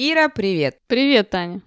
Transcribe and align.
Ира, 0.00 0.28
привет! 0.28 0.78
Привет, 0.86 1.30
Таня. 1.30 1.60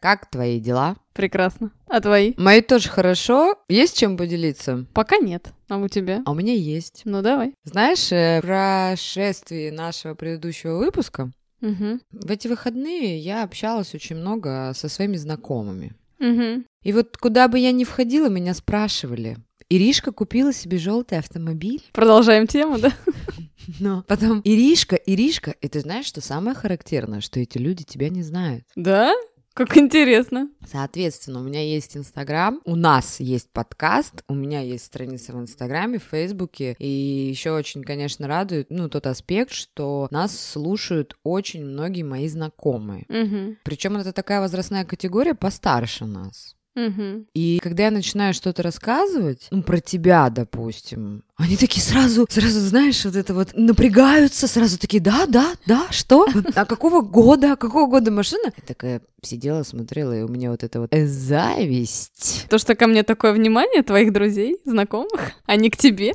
Как 0.00 0.28
твои 0.28 0.58
дела? 0.58 0.96
Прекрасно. 1.12 1.70
А 1.86 2.00
твои? 2.00 2.34
Мои 2.36 2.60
тоже 2.60 2.88
хорошо. 2.88 3.54
Есть 3.68 3.96
чем 3.96 4.16
поделиться? 4.16 4.86
Пока 4.92 5.18
нет. 5.18 5.52
А 5.68 5.78
у 5.78 5.86
тебя? 5.86 6.20
А 6.26 6.32
у 6.32 6.34
меня 6.34 6.52
есть. 6.52 7.02
Ну 7.04 7.22
давай. 7.22 7.54
Знаешь, 7.62 8.10
э, 8.10 8.40
прошествии 8.42 9.70
нашего 9.70 10.14
предыдущего 10.14 10.78
выпуска, 10.78 11.30
Угу. 11.62 12.00
в 12.10 12.28
эти 12.32 12.48
выходные 12.48 13.20
я 13.20 13.44
общалась 13.44 13.94
очень 13.94 14.16
много 14.16 14.72
со 14.74 14.88
своими 14.88 15.16
знакомыми. 15.16 15.94
Угу. 16.18 16.64
И 16.82 16.92
вот 16.92 17.16
куда 17.16 17.46
бы 17.46 17.60
я 17.60 17.70
ни 17.70 17.84
входила, 17.84 18.28
меня 18.28 18.54
спрашивали. 18.54 19.36
Иришка 19.68 20.10
купила 20.10 20.52
себе 20.52 20.78
желтый 20.78 21.18
автомобиль. 21.18 21.84
Продолжаем 21.92 22.48
тему, 22.48 22.78
да? 22.78 22.92
Но 23.80 24.04
потом 24.06 24.40
Иришка, 24.44 24.96
Иришка, 24.96 25.50
и 25.50 25.68
ты 25.68 25.80
знаешь, 25.80 26.06
что 26.06 26.20
самое 26.20 26.56
характерное, 26.56 27.20
что 27.20 27.40
эти 27.40 27.58
люди 27.58 27.84
тебя 27.84 28.08
не 28.08 28.22
знают. 28.22 28.64
Да? 28.74 29.14
Как 29.56 29.74
интересно. 29.78 30.50
Соответственно, 30.66 31.40
у 31.40 31.42
меня 31.42 31.62
есть 31.62 31.96
Инстаграм, 31.96 32.60
у 32.66 32.76
нас 32.76 33.20
есть 33.20 33.50
подкаст, 33.50 34.22
у 34.28 34.34
меня 34.34 34.60
есть 34.60 34.84
страница 34.84 35.32
в 35.32 35.40
Инстаграме, 35.40 35.98
в 35.98 36.02
Фейсбуке, 36.02 36.76
и 36.78 36.86
еще 37.30 37.52
очень, 37.52 37.82
конечно, 37.82 38.28
радует, 38.28 38.66
ну, 38.68 38.90
тот 38.90 39.06
аспект, 39.06 39.52
что 39.52 40.08
нас 40.10 40.38
слушают 40.38 41.16
очень 41.22 41.64
многие 41.64 42.02
мои 42.02 42.28
знакомые. 42.28 43.06
Угу. 43.08 43.56
Причем 43.64 43.96
это 43.96 44.12
такая 44.12 44.40
возрастная 44.40 44.84
категория 44.84 45.34
постарше 45.34 46.04
нас. 46.04 46.54
Угу. 46.76 47.26
И 47.32 47.58
когда 47.62 47.84
я 47.84 47.90
начинаю 47.90 48.34
что-то 48.34 48.62
рассказывать, 48.62 49.48
ну, 49.50 49.62
про 49.62 49.80
тебя, 49.80 50.28
допустим, 50.28 51.24
они 51.36 51.56
такие 51.56 51.82
сразу, 51.82 52.26
сразу, 52.28 52.60
знаешь, 52.60 53.04
вот 53.04 53.16
это 53.16 53.32
вот 53.32 53.50
напрягаются, 53.54 54.46
сразу 54.46 54.78
такие, 54.78 55.02
да, 55.02 55.26
да, 55.26 55.54
да, 55.66 55.86
что? 55.90 56.26
А 56.54 56.66
какого 56.66 57.00
года, 57.00 57.52
а 57.52 57.56
какого 57.56 57.88
года 57.88 58.10
машина? 58.10 58.52
Я 58.56 58.62
такая 58.66 59.00
сидела, 59.22 59.62
смотрела, 59.62 60.18
и 60.18 60.22
у 60.22 60.28
меня 60.28 60.50
вот 60.50 60.62
это 60.62 60.80
вот 60.80 60.90
зависть. 60.92 62.46
То, 62.48 62.58
что 62.58 62.74
ко 62.74 62.86
мне 62.86 63.02
такое 63.02 63.32
внимание 63.32 63.82
твоих 63.82 64.12
друзей, 64.12 64.58
знакомых, 64.64 65.32
а 65.46 65.56
не 65.56 65.70
к 65.70 65.76
тебе. 65.76 66.14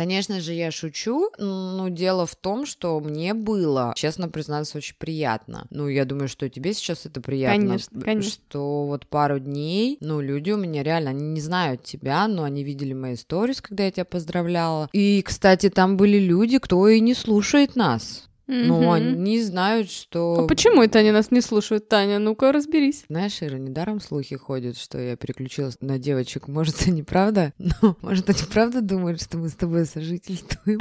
Конечно 0.00 0.40
же, 0.40 0.54
я 0.54 0.70
шучу, 0.70 1.30
но 1.36 1.90
дело 1.90 2.24
в 2.24 2.34
том, 2.34 2.64
что 2.64 2.98
мне 3.00 3.34
было, 3.34 3.92
честно 3.94 4.30
признаться, 4.30 4.78
очень 4.78 4.94
приятно. 4.96 5.66
Ну, 5.68 5.88
я 5.88 6.06
думаю, 6.06 6.26
что 6.26 6.48
тебе 6.48 6.72
сейчас 6.72 7.04
это 7.04 7.20
приятно. 7.20 7.66
Конечно, 7.66 8.00
конечно. 8.00 8.30
Что 8.30 8.86
вот 8.86 9.06
пару 9.06 9.38
дней, 9.38 9.98
ну, 10.00 10.22
люди 10.22 10.52
у 10.52 10.56
меня 10.56 10.82
реально, 10.82 11.10
они 11.10 11.26
не 11.26 11.40
знают 11.42 11.84
тебя, 11.84 12.26
но 12.28 12.44
они 12.44 12.64
видели 12.64 12.94
мои 12.94 13.14
сторис, 13.14 13.60
когда 13.60 13.84
я 13.84 13.90
тебя 13.90 14.06
поздравляла. 14.06 14.88
И, 14.94 15.20
кстати, 15.20 15.68
там 15.68 15.98
были 15.98 16.16
люди, 16.16 16.56
кто 16.56 16.88
и 16.88 16.98
не 17.00 17.12
слушает 17.12 17.76
нас. 17.76 18.29
Ну, 18.52 18.80
Мгм. 18.80 18.90
они 18.90 19.40
знают, 19.42 19.90
что... 19.90 20.40
А 20.40 20.46
почему 20.48 20.82
это 20.82 20.98
они 20.98 21.12
нас 21.12 21.30
не 21.30 21.40
слушают, 21.40 21.88
Таня? 21.88 22.18
Ну-ка, 22.18 22.50
разберись. 22.50 23.04
Знаешь, 23.08 23.38
Ира, 23.42 23.58
недаром 23.58 24.00
слухи 24.00 24.36
ходят, 24.36 24.76
что 24.76 24.98
я 24.98 25.14
переключилась 25.16 25.76
на 25.80 25.98
девочек. 25.98 26.48
Может, 26.48 26.82
это 26.82 26.90
неправда? 26.90 27.52
Ну, 27.82 27.96
может, 28.02 28.28
они 28.28 28.40
правда 28.52 28.80
думают, 28.80 29.22
что 29.22 29.38
мы 29.38 29.48
с 29.48 29.54
тобой 29.54 29.86
сожительствуем? 29.86 30.80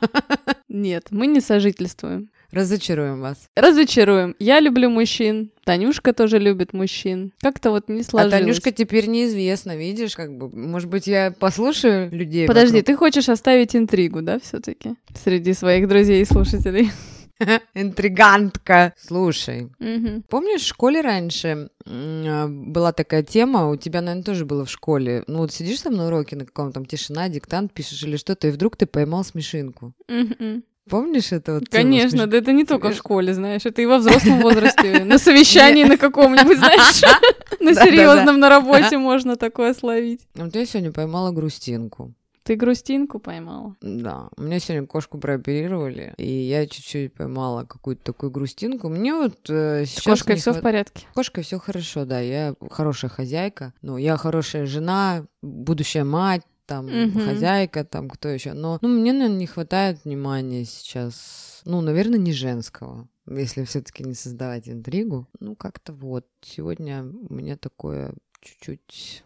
Нет, 0.68 1.08
мы 1.10 1.26
не 1.26 1.40
сожительствуем. 1.40 2.30
Разочаруем 2.54 3.20
вас. 3.20 3.48
Разочаруем. 3.56 4.34
Я 4.38 4.60
люблю 4.60 4.88
мужчин. 4.90 5.50
Танюшка 5.64 6.12
тоже 6.12 6.38
любит 6.38 6.72
мужчин. 6.72 7.32
Как-то 7.40 7.70
вот 7.70 7.88
не 7.88 8.00
А 8.00 8.04
сложилось. 8.04 8.40
Танюшка 8.40 8.70
теперь 8.72 9.06
неизвестно, 9.08 9.76
видишь, 9.76 10.14
как 10.16 10.36
бы, 10.36 10.48
может 10.50 10.88
быть, 10.88 11.06
я 11.06 11.32
послушаю 11.38 12.10
людей 12.10 12.46
Подожди, 12.46 12.78
вокруг? 12.78 12.86
ты 12.86 12.96
хочешь 12.96 13.28
оставить 13.28 13.74
интригу, 13.74 14.22
да, 14.22 14.38
все-таки? 14.38 14.94
Среди 15.22 15.52
своих 15.54 15.88
друзей 15.88 16.22
и 16.22 16.24
слушателей. 16.24 16.90
Интригантка. 17.74 18.94
Слушай, 18.96 19.68
Мгм. 19.80 20.22
помнишь, 20.28 20.62
в 20.62 20.66
школе 20.68 21.00
раньше 21.00 21.68
а, 21.86 22.46
была 22.48 22.92
такая 22.92 23.22
тема, 23.22 23.68
у 23.70 23.76
тебя, 23.76 24.00
наверное, 24.00 24.22
тоже 24.24 24.44
было 24.44 24.64
в 24.64 24.70
школе. 24.70 25.24
Ну, 25.26 25.38
вот 25.38 25.52
сидишь 25.52 25.80
там 25.80 25.94
на 25.94 26.06
уроке, 26.06 26.36
на 26.36 26.44
каком 26.46 26.72
там 26.72 26.84
тишина, 26.86 27.28
диктант 27.28 27.72
пишешь 27.72 28.02
или 28.04 28.16
что-то, 28.16 28.46
и 28.48 28.50
вдруг 28.50 28.76
ты 28.76 28.86
поймал 28.86 29.24
смешинку. 29.24 29.94
Мгм. 30.08 30.62
Помнишь 30.88 31.32
это 31.32 31.54
вот? 31.54 31.68
Конечно, 31.70 32.26
да 32.26 32.36
это 32.36 32.52
не 32.52 32.64
только 32.64 32.90
в 32.90 32.94
школе, 32.94 33.32
знаешь, 33.32 33.64
это 33.64 33.80
и 33.80 33.86
во 33.86 33.98
взрослом 33.98 34.40
возрасте, 34.40 35.04
на 35.04 35.18
совещании 35.18 35.84
на 35.84 35.96
каком-нибудь, 35.96 36.58
знаешь, 36.58 37.02
на 37.60 37.74
серьезном 37.74 38.38
на 38.38 38.48
работе 38.48 38.98
можно 38.98 39.36
такое 39.36 39.72
словить. 39.74 40.20
Вот 40.34 40.54
я 40.54 40.66
сегодня 40.66 40.92
поймала 40.92 41.30
грустинку. 41.30 42.12
Ты 42.42 42.56
грустинку 42.56 43.18
поймала? 43.20 43.74
Да, 43.80 44.28
у 44.36 44.42
меня 44.42 44.58
сегодня 44.58 44.86
кошку 44.86 45.16
прооперировали, 45.16 46.12
и 46.18 46.28
я 46.30 46.66
чуть-чуть 46.66 47.14
поймала 47.14 47.64
какую-то 47.64 48.04
такую 48.04 48.30
грустинку. 48.30 48.90
Мне 48.90 49.14
вот 49.14 49.48
э, 49.48 49.86
С 49.86 49.88
сейчас 49.92 50.04
кошкой 50.04 50.34
не 50.34 50.40
все 50.42 50.50
хват- 50.50 50.58
в 50.58 50.62
порядке? 50.62 51.06
Кошкой 51.14 51.42
все 51.42 51.58
хорошо, 51.58 52.04
да, 52.04 52.20
я 52.20 52.54
хорошая 52.70 53.10
хозяйка, 53.10 53.72
ну, 53.80 53.96
я 53.96 54.18
хорошая 54.18 54.66
жена, 54.66 55.24
будущая 55.40 56.04
мать, 56.04 56.42
там, 56.66 56.86
Мгм. 56.86 57.24
хозяйка, 57.24 57.84
там, 57.84 58.08
кто 58.08 58.28
еще. 58.28 58.52
Но, 58.52 58.78
ну, 58.80 58.88
мне, 58.88 59.12
наверное, 59.12 59.38
не 59.38 59.46
хватает 59.46 60.04
внимания 60.04 60.64
сейчас, 60.64 61.62
ну, 61.64 61.80
наверное, 61.80 62.18
не 62.18 62.32
женского, 62.32 63.06
если 63.30 63.64
все-таки 63.64 64.04
не 64.04 64.14
создавать 64.14 64.68
интригу. 64.68 65.26
Ну, 65.40 65.54
как-то 65.56 65.92
вот, 65.92 66.26
сегодня 66.42 67.04
у 67.28 67.34
меня 67.34 67.56
такое 67.56 68.12
чуть-чуть... 68.40 69.22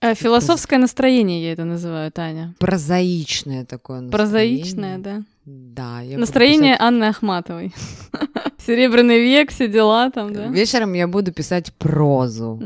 А, 0.00 0.14
философское 0.16 0.78
настроение 0.78 1.40
я 1.44 1.52
это 1.52 1.64
называю, 1.64 2.10
Таня. 2.10 2.54
Прозаичное 2.58 3.64
такое 3.64 4.08
Прозаичное, 4.08 4.96
настроение. 4.98 5.24
да. 5.44 5.94
Да. 5.98 6.00
я 6.02 6.18
Настроение 6.18 6.76
Анны 6.78 7.04
Ахматовой. 7.04 7.72
Серебряный 8.66 9.20
век, 9.20 9.50
все 9.50 9.68
дела 9.68 10.10
там, 10.10 10.30
писать- 10.30 10.46
да? 10.46 10.52
Вечером 10.52 10.92
я 10.92 11.06
буду 11.06 11.32
писать 11.32 11.72
прозу. 11.74 12.60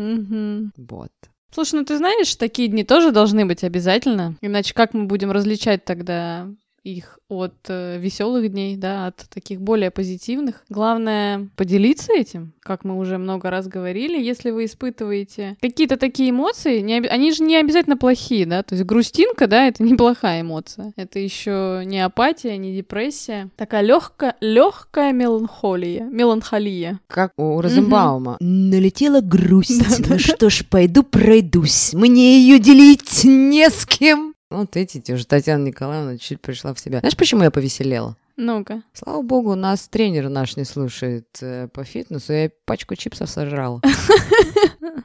Вот. 0.77 1.13
Слушай, 1.55 1.81
ну 1.81 1.85
ты 1.85 1.99
знаешь, 1.99 2.35
такие 2.37 2.69
дни 2.69 2.83
тоже 2.83 3.13
должны 3.13 3.45
быть 3.45 3.63
обязательно. 3.63 4.37
Иначе 4.41 4.73
как 4.73 4.95
мы 4.95 5.05
будем 5.05 5.31
различать 5.31 5.85
тогда 5.85 6.49
их 6.85 7.19
от 7.29 7.55
веселых 7.69 8.51
дней, 8.51 8.77
да, 8.77 9.07
от 9.07 9.29
таких 9.29 9.61
более 9.61 9.91
позитивных. 9.91 10.65
Главное 10.69 11.49
поделиться 11.57 12.13
этим, 12.13 12.53
как 12.61 12.85
мы 12.85 12.99
уже 12.99 13.19
много 13.19 13.51
раз 13.51 13.69
говорили, 13.69 14.21
если 14.23 14.51
вы 14.51 14.67
испытываете 14.67 15.57
какие-то 15.61 15.97
такие 15.97 16.31
эмоции, 16.31 16.81
не 16.81 17.01
они 17.01 17.33
же 17.33 17.43
не 17.45 17.57
обязательно 17.57 17.97
плохие, 17.97 18.47
да, 18.47 18.63
то 18.63 18.75
есть 18.75 18.85
грустинка, 18.85 19.47
да, 19.47 19.67
это 19.67 19.83
неплохая 19.83 20.43
эмоция, 20.43 20.93
это 20.97 21.19
еще 21.19 21.83
не 21.85 22.01
апатия, 22.01 22.57
не 22.57 22.75
депрессия, 22.75 23.51
такая 23.57 23.83
легкая, 23.83 24.37
легкая 24.41 25.13
меланхолия, 25.13 26.05
меланхолия. 26.05 27.01
Как 27.07 27.33
у 27.37 27.61
Розенбаума. 27.61 28.37
Налетела 28.41 29.21
грусть. 29.21 29.83
Ну 30.13 30.19
что 30.19 30.51
ж, 30.51 30.65
пойду 30.69 31.03
пройдусь. 31.03 31.95
Мне 31.95 32.41
ее 32.41 32.59
делить 32.59 33.25
не 33.25 33.71
с 33.71 33.87
кем. 33.87 34.35
Вот 34.53 34.77
видите, 34.77 35.15
уже 35.15 35.27
Татьяна 35.27 35.65
Николаевна 35.65 36.19
чуть 36.19 36.41
пришла 36.41 36.73
в 36.75 36.81
себя. 36.81 37.01
Знаешь, 37.01 37.17
почему 37.17 37.43
я 37.43 37.51
повеселела? 37.51 38.17
Ну-ка. 38.37 38.83
Слава 38.93 39.23
богу, 39.23 39.55
нас 39.55 39.89
тренер 39.89 40.29
наш 40.29 40.57
не 40.57 40.65
слушает 40.65 41.27
э, 41.43 41.69
по 41.69 41.85
фитнесу. 41.85 42.33
Я 42.33 42.51
пачку 42.65 42.95
чипсов 42.95 43.29
сожрала. 43.31 43.81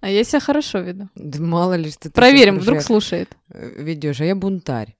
А 0.02 0.10
я 0.10 0.24
себя 0.24 0.40
хорошо 0.40 0.80
веду. 0.80 1.10
Да 1.16 1.40
мало 1.42 1.74
ли, 1.74 1.90
что 1.90 2.02
ты 2.02 2.12
Проверим, 2.12 2.60
вдруг 2.60 2.82
слушает. 2.82 3.36
э, 3.52 3.82
ведешь. 3.84 4.22
А 4.22 4.26
я 4.26 4.36
бунтарь. 4.36 4.96